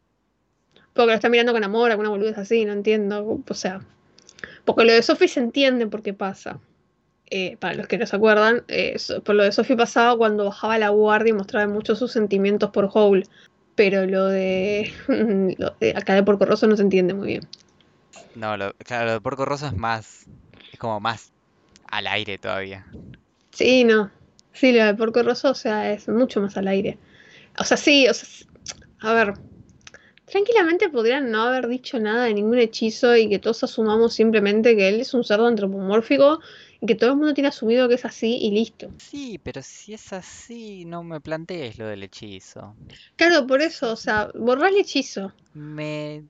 [0.94, 3.42] Porque lo está mirando con amor, alguna boludez así, no entiendo.
[3.48, 3.82] O sea.
[4.66, 6.60] Porque lo de Sophie se entiende por qué pasa.
[7.32, 10.78] Eh, para los que no se acuerdan, eh, por lo de Sophie pasaba cuando bajaba
[10.78, 13.26] la guardia y mostraba mucho sus sentimientos por Hole.
[13.76, 14.92] Pero lo de,
[15.58, 17.48] lo de acá de Porco Rosso no se entiende muy bien.
[18.36, 20.26] No, lo, claro, lo de Porco Rosso es más.
[20.72, 21.32] Es como más
[21.88, 22.86] al aire todavía.
[23.52, 24.12] Sí, no.
[24.54, 26.98] Sí, lo de Porco Rosso, o sea, es mucho más al aire.
[27.60, 28.48] O sea, sí, o sea,
[29.00, 29.34] a ver.
[30.26, 34.90] Tranquilamente podrían no haber dicho nada de ningún hechizo y que todos asumamos simplemente que
[34.90, 36.40] él es un cerdo antropomórfico
[36.82, 38.92] y que todo el mundo tiene asumido que es así y listo.
[38.98, 42.76] Sí, pero si es así, no me plantees lo del hechizo.
[43.16, 45.34] Claro, por eso, o sea, borrar el hechizo.
[45.54, 46.24] Me...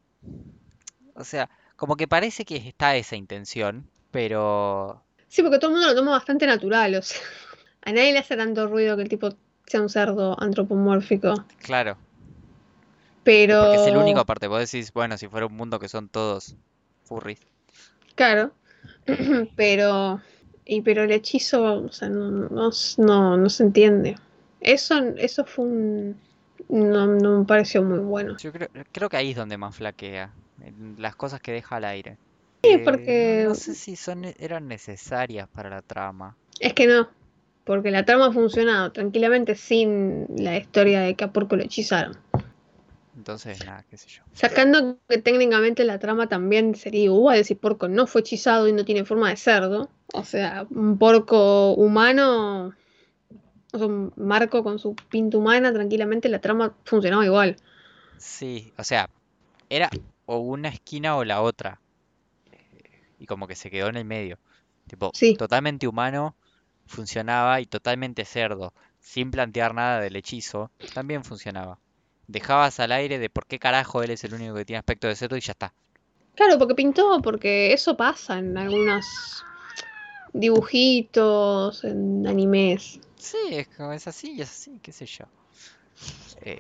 [1.16, 5.04] O sea, como que parece que está esa intención, pero...
[5.28, 7.20] Sí, porque todo el mundo lo toma bastante natural, o sea,
[7.82, 9.30] a nadie le hace tanto ruido que el tipo
[9.66, 11.46] sea un cerdo antropomórfico.
[11.60, 11.98] Claro,
[13.24, 13.64] Pero.
[13.64, 14.48] porque es el único aparte.
[14.48, 16.56] Vos decís, bueno, si fuera un mundo que son todos
[17.04, 17.40] furries.
[18.16, 18.52] Claro,
[19.56, 20.22] pero,
[20.66, 24.16] y pero el hechizo, o sea, no, no, no, no se entiende.
[24.62, 26.16] Eso, eso fue un,
[26.70, 28.36] no, no me pareció muy bueno.
[28.40, 31.86] Yo creo, creo que ahí es donde más flaquea, en las cosas que deja al
[31.86, 32.18] aire.
[32.64, 36.36] Sí, Eh, porque- no sé si son, eran necesarias para la trama.
[36.60, 37.10] Es que no,
[37.64, 42.18] porque la trama ha funcionado tranquilamente sin la historia de que a Porco lo hechizaron.
[43.16, 44.24] Entonces, nada, qué sé yo.
[44.34, 48.84] Sacando que técnicamente la trama también sería igual si Porco no fue hechizado y no
[48.84, 49.90] tiene forma de cerdo.
[50.14, 52.74] O sea, un porco humano,
[53.74, 57.56] o sea, un Marco con su pinta humana, tranquilamente la trama funcionaba igual.
[58.18, 59.10] Sí, o sea,
[59.70, 59.90] era
[60.26, 61.80] o una esquina o la otra.
[63.20, 64.38] Y como que se quedó en el medio.
[64.88, 65.36] Tipo, Sí.
[65.36, 66.36] totalmente humano
[66.86, 71.80] funcionaba y totalmente cerdo, sin plantear nada del hechizo, también funcionaba.
[72.28, 75.16] Dejabas al aire de por qué carajo él es el único que tiene aspecto de
[75.16, 75.74] cerdo y ya está.
[76.36, 79.44] Claro, porque pintó, porque eso pasa en algunos
[80.34, 83.00] dibujitos, en animes.
[83.18, 85.26] Sí, es como es así es así, qué sé yo.
[86.42, 86.60] Eh,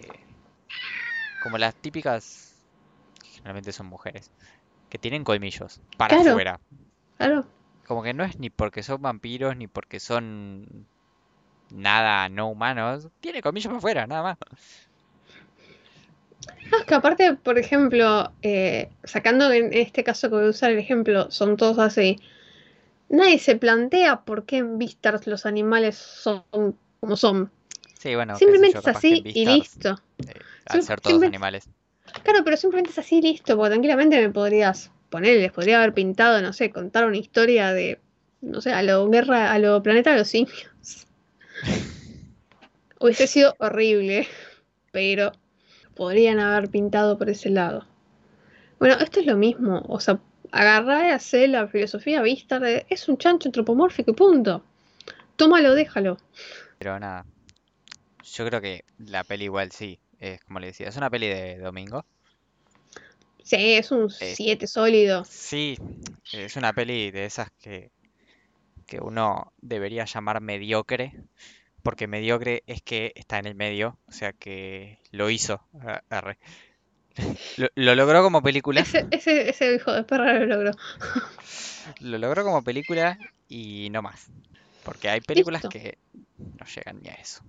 [1.41, 2.53] como las típicas,
[3.23, 4.31] generalmente son mujeres,
[4.89, 6.31] que tienen colmillos para Claro.
[6.31, 6.59] afuera.
[7.17, 7.45] Claro.
[7.85, 10.87] Como que no es ni porque son vampiros ni porque son
[11.69, 14.37] nada no humanos, tiene colmillos para afuera, nada más.
[16.47, 20.71] Ah, es que aparte, por ejemplo, eh, sacando en este caso que voy a usar
[20.71, 22.19] el ejemplo, son todos así.
[23.09, 26.43] Nadie se plantea por qué en Beastars los animales son
[26.99, 27.51] como son.
[27.99, 30.01] Sí, bueno, Simplemente es así y listo.
[30.27, 30.33] eh,
[30.67, 31.69] al ser todos animales.
[32.23, 35.93] Claro, pero simplemente es así y listo, porque tranquilamente me podrías poner, les podría haber
[35.93, 37.99] pintado, no sé, contar una historia de,
[38.41, 40.67] no sé, a lo guerra, a lo planeta de los simios.
[42.99, 44.27] Hubiese sido horrible,
[44.91, 45.31] pero
[45.95, 47.85] podrían haber pintado por ese lado.
[48.79, 50.19] Bueno, esto es lo mismo, o sea,
[50.51, 54.63] agarrar y hacer la filosofía vista de es un chancho antropomórfico y punto.
[55.35, 56.17] Tómalo, déjalo.
[56.77, 57.25] Pero nada,
[58.23, 61.57] yo creo que la peli igual sí, es como le decía, es una peli de
[61.57, 62.05] domingo.
[63.43, 65.23] Sí, es un Eh, 7 sólido.
[65.25, 65.77] Sí,
[66.33, 67.91] es una peli de esas que,
[68.87, 71.13] que uno debería llamar mediocre,
[71.85, 75.61] porque mediocre es que está en el medio, o sea que lo hizo.
[76.09, 76.39] arre.
[77.57, 80.71] Lo, lo logró como película, Ese, ese, ese hijo de perra lo logró.
[82.01, 83.17] lo logró como película
[83.47, 84.27] y no más.
[84.83, 85.69] Porque hay películas Listo.
[85.69, 85.97] que
[86.37, 87.41] no llegan ni a eso.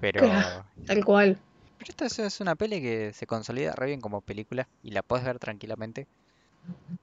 [0.00, 0.64] Pero, Claro.
[0.86, 1.38] Tal cual.
[1.76, 5.02] pero esta es, es una peli que se consolida re bien como película y la
[5.02, 6.06] puedes ver tranquilamente.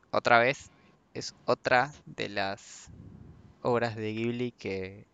[0.09, 0.71] Otra vez,
[1.13, 2.89] es otra de las
[3.61, 5.05] obras de Ghibli que,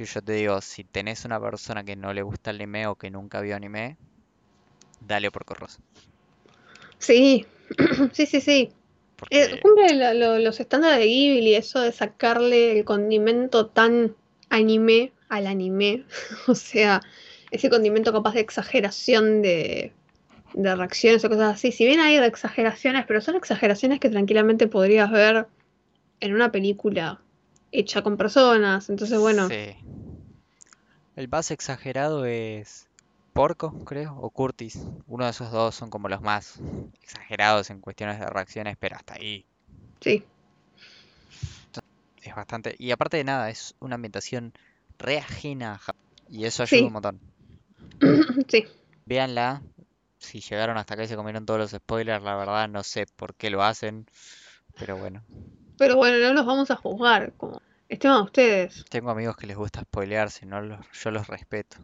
[0.00, 2.94] que yo te digo, si tenés una persona que no le gusta el anime o
[2.94, 3.98] que nunca vio anime,
[5.06, 5.78] dale por Rosa.
[6.98, 7.44] Sí,
[8.12, 8.72] sí, sí, sí.
[9.28, 14.16] Eh, cumple lo- lo- los estándares de Ghibli, eso de sacarle el condimento tan
[14.48, 16.04] anime al anime.
[16.48, 17.02] O sea,
[17.50, 19.92] ese condimento capaz de exageración de,
[20.54, 21.72] de reacciones o cosas así.
[21.72, 25.46] Si bien hay exageraciones, pero son exageraciones que tranquilamente podrías ver
[26.20, 27.20] en una película
[27.72, 28.88] hecha con personas.
[28.90, 29.74] Entonces, bueno, sí.
[31.16, 32.88] El más exagerado es
[33.32, 34.78] Porco, creo, o Curtis.
[35.06, 36.60] Uno de esos dos son como los más
[37.02, 39.44] exagerados en cuestiones de reacciones, pero hasta ahí
[40.00, 40.24] sí.
[42.22, 42.74] es bastante.
[42.78, 44.52] Y aparte de nada, es una ambientación
[44.98, 46.00] re ajena a Japón.
[46.28, 46.86] Y eso ayuda Sí.
[46.86, 47.20] un montón.
[48.48, 48.66] Sí.
[49.04, 49.62] Véanla.
[50.18, 53.34] Si llegaron hasta acá y se comieron todos los spoilers, la verdad no sé por
[53.34, 54.06] qué lo hacen.
[54.78, 55.22] Pero bueno,
[55.80, 57.32] Pero bueno, no los vamos a juzgar.
[57.38, 61.26] Como es tema de ustedes, tengo amigos que les gusta spoilearse, no los, yo los
[61.26, 61.78] respeto.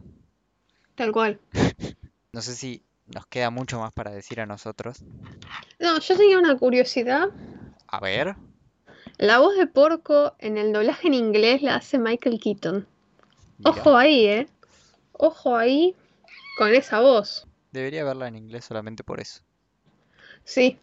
[0.95, 1.39] tal cual.
[2.31, 5.03] No sé si nos queda mucho más para decir a nosotros.
[5.79, 7.29] No, yo tenía una curiosidad.
[7.87, 8.35] A ver,
[9.17, 12.87] La voz de Porco en el doblaje en inglés la hace Michael Keaton.
[13.63, 14.47] Ojo ahí, ¿eh?
[15.13, 15.95] Ojo ahí
[16.59, 17.47] con esa voz.
[17.71, 19.41] debería verla en inglés solamente por eso.
[20.43, 20.77] Sí,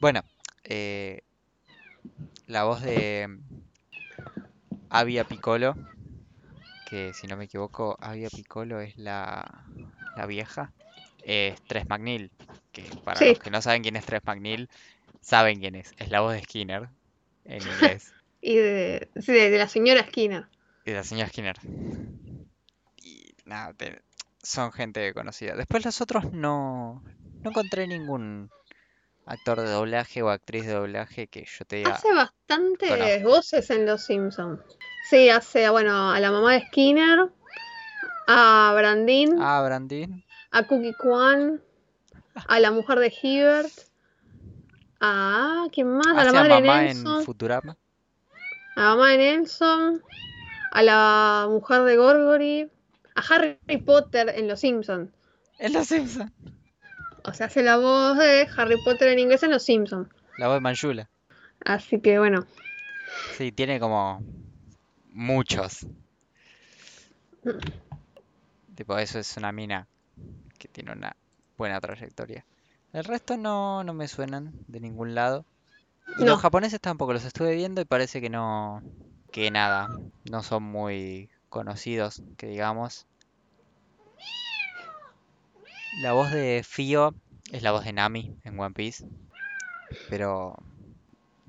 [0.00, 0.22] Bueno,
[0.68, 1.22] eh,
[2.46, 3.28] la voz de
[4.90, 5.76] Avia Piccolo,
[6.84, 9.44] que si no me equivoco, Avia Piccolo es la,
[10.14, 10.72] la vieja,
[11.22, 12.30] es Tres McNeil,
[12.72, 13.26] que para Sí.
[13.26, 14.68] los que no saben quién es Tres McNeil,
[15.20, 16.88] saben quién es, es la voz de Skinner
[17.44, 20.46] en inglés, y de, sí, de, de la señora Skinner.
[20.84, 21.56] y de la señora Skinner.
[22.96, 24.02] Y nada, te-
[24.42, 25.54] son gente conocida.
[25.56, 27.02] Después los otros no,
[27.42, 28.50] no encontré ningún
[29.26, 33.28] actor de doblaje o actriz de doblaje que yo te diga, Hace bastantes conozco.
[33.28, 34.60] voces en Los Simpsons.
[35.10, 37.28] Sí, hace, bueno, a la mamá de Skinner,
[38.28, 40.24] a Brandin, ah, Brandin.
[40.50, 41.60] a Cookie Kwan,
[42.48, 43.72] a la mujer de Hibbert,
[45.00, 46.06] a ¿quién más?
[46.08, 47.76] A la a madre de mamá en Nelson, Futurama.
[48.76, 50.02] a la mamá de Nelson,
[50.72, 52.70] a la mujer de Gorgory,
[53.14, 55.10] a Harry Potter en Los Simpsons.
[55.58, 56.32] En Los Simpsons.
[57.26, 60.08] O sea, hace la voz de Harry Potter en inglés en Los Simpsons.
[60.38, 61.10] La voz de Manjula.
[61.64, 62.46] Así que bueno,
[63.36, 64.22] Sí, tiene como
[65.10, 65.86] muchos.
[68.74, 69.86] Tipo, eso es una mina
[70.58, 71.16] que tiene una
[71.56, 72.44] buena trayectoria.
[72.92, 75.44] El resto no, no me suenan de ningún lado.
[76.18, 76.32] Y No.
[76.32, 78.82] los japoneses tampoco los estuve viendo y parece que no,
[79.32, 79.88] que nada,
[80.30, 83.06] no son muy conocidos, que digamos.
[85.98, 87.14] La voz de Fio
[87.52, 89.06] es la voz de Nami en One Piece,
[90.08, 90.54] pero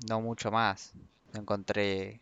[0.08, 0.94] no mucho más.
[1.32, 2.20] No encontré.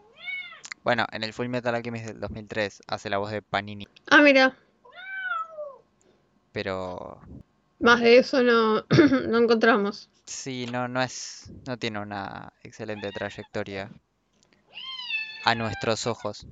[0.82, 4.56] Bueno, en el Full Metal Alchemist del 2003 hace la voz de Panini, ah, mira,
[6.52, 7.20] pero
[7.78, 8.84] más de eso no,
[9.28, 10.08] no encontramos.
[10.24, 13.90] sí, no, no es, no tiene una excelente trayectoria
[15.44, 16.46] a nuestros ojos.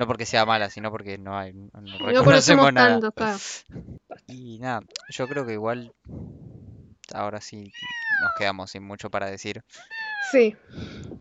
[0.00, 1.70] No porque sea mala, sino porque no hay, no
[2.10, 2.88] No conocemos nada.
[2.98, 3.38] tanto, claro.
[4.26, 4.80] Y nada,
[5.10, 5.92] yo creo que igual
[7.12, 7.74] ahora sí
[8.18, 9.62] nos quedamos sin mucho para decir.
[10.32, 10.56] Sí.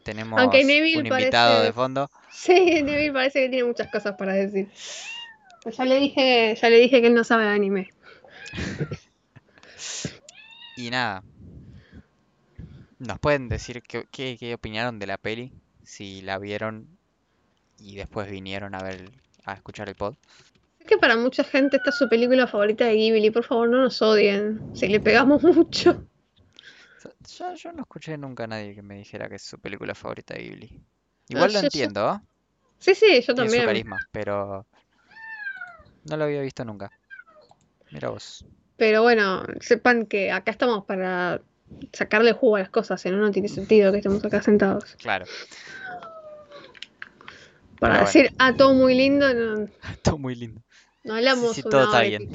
[0.04, 2.10] Tenemos Aunque Neville un invitado parece- de fondo.
[2.32, 2.54] Sí,
[2.84, 4.70] Neville parece que tiene muchas cosas para decir.
[5.78, 7.90] Ya le dije, ya le dije que él no sabe de anime.
[10.76, 11.22] Y nada.
[13.00, 15.52] ¿Nos pueden decir qué, qué, qué opinaron de la peli?
[15.84, 16.99] Si la vieron
[17.80, 19.12] y después vinieron a ver,
[19.46, 20.16] a escuchar el pod.
[20.80, 23.32] Es que para mucha gente esta es su película favorita de Ghibli.
[23.32, 24.62] Por favor, no nos odien.
[24.76, 26.04] Si le pegamos mucho.
[27.38, 30.34] Yo, yo no escuché nunca a nadie que me dijera que es su película favorita
[30.34, 30.82] de Ghibli.
[31.30, 32.20] Igual lo yo- yo- entiendo, ¿eh?
[32.80, 33.66] Sí, sí, yo Tiene su también.
[33.66, 34.66] carisma, pero
[36.06, 36.92] no lo había visto nunca.
[37.92, 38.46] Mira vos.
[38.78, 41.42] Pero bueno, sepan que acá estamos para
[41.92, 44.96] sacarle jugo a las cosas, si no, no tiene sentido que estemos acá sentados.
[44.96, 45.26] Claro,
[47.80, 49.68] Para Pero decir, ah, todo muy lindo, no,
[50.04, 50.62] todo muy lindo.
[51.04, 52.30] no hablamos sí, todo está bien.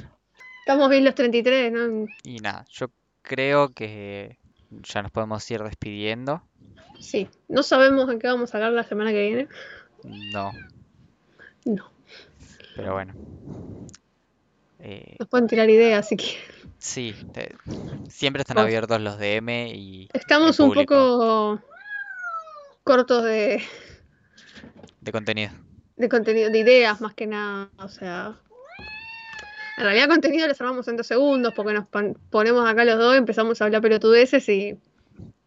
[0.60, 2.08] Estamos bien los 33, ¿no?
[2.22, 2.90] Y nada, yo
[3.22, 4.38] creo que
[4.70, 6.42] ya nos podemos ir despidiendo.
[6.98, 7.28] Sí.
[7.48, 9.48] No sabemos en qué vamos a hablar la semana que viene.
[10.04, 10.52] No,
[11.66, 11.90] No.
[12.76, 13.14] pero bueno.
[14.80, 16.24] Eh, Nos pueden tirar ideas, así que
[16.78, 17.54] sí, te-
[18.08, 21.60] siempre están abiertos los DM y estamos un poco
[22.84, 23.62] cortos de,
[25.04, 25.50] de contenido.
[25.96, 27.70] de contenido, de ideas más que nada.
[27.78, 28.34] O sea,
[29.76, 33.16] en realidad contenido les armamos en dos segundos porque nos pon- ponemos acá los dos,
[33.16, 34.76] empezamos a hablar pelotudeces y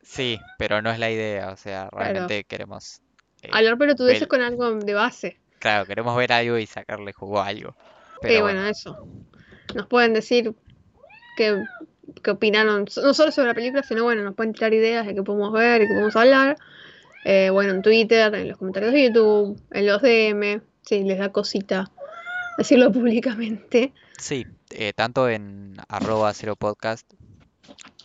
[0.02, 1.98] Sí, pero no es la idea, o sea, Claro.
[2.14, 3.02] realmente queremos,
[3.42, 5.38] eh, hablar pelotudeces Ver- con algo de base.
[5.60, 7.76] claro, queremos ver algo y sacarle jugo a algo.
[8.22, 8.98] Sí, bueno, eso.
[9.76, 10.54] Nos pueden decir
[11.36, 11.62] qué,
[12.24, 15.24] qué opinaron, no solo sobre la película, sino bueno, nos pueden tirar ideas de qué
[15.24, 16.58] podemos ver y qué podemos hablar.
[17.26, 21.32] Eh, bueno, en Twitter, en los comentarios de YouTube, en los DM, si les da
[21.32, 21.92] cosita
[22.58, 23.94] decirlo públicamente.
[24.18, 27.12] sí, eh, tanto en arroba cero podcast,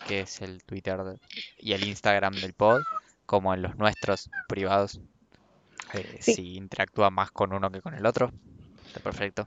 [0.09, 1.19] que es el Twitter de-
[1.59, 2.83] y el Instagram del pod,
[3.27, 5.01] como en los nuestros privados.
[5.95, 6.35] Eh, Sí.
[6.35, 8.33] Si interactúa más con uno que con el otro,
[8.87, 9.47] está perfecto.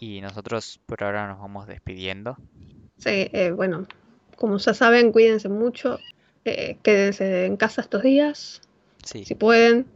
[0.00, 2.36] Y nosotros por ahora nos vamos despidiendo.
[2.98, 3.86] Sí, eh, bueno,
[4.36, 5.98] como ya saben, cuídense mucho.
[6.82, 8.60] quédense en casa estos días,
[9.04, 9.86] Sí, si pueden.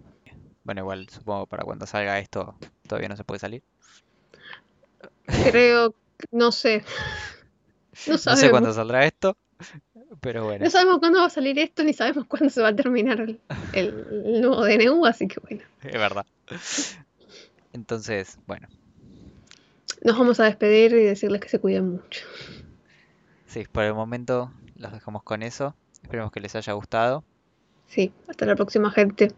[0.65, 2.55] bueno, igual supongo para cuando salga esto
[2.87, 3.63] todavía no se puede salir.
[5.27, 5.95] Creo,
[6.31, 6.85] no sé.
[8.07, 9.37] No No sé cuándo saldrá esto,
[10.21, 10.65] pero bueno.
[10.65, 13.41] No sabemos cuándo va a salir esto, ni sabemos cuándo se va a terminar el,
[13.73, 15.63] el- el nuevo DNU, así que bueno.
[15.83, 16.25] Es verdad.
[17.73, 18.69] Entonces, bueno,
[20.05, 22.25] Nos vamos a despedir y decirles que se cuiden mucho.
[23.47, 25.75] sí, por el momento los dejamos con eso.
[26.03, 27.25] Esperemos que les haya gustado.
[27.89, 29.33] Sí, hasta la próxima gente.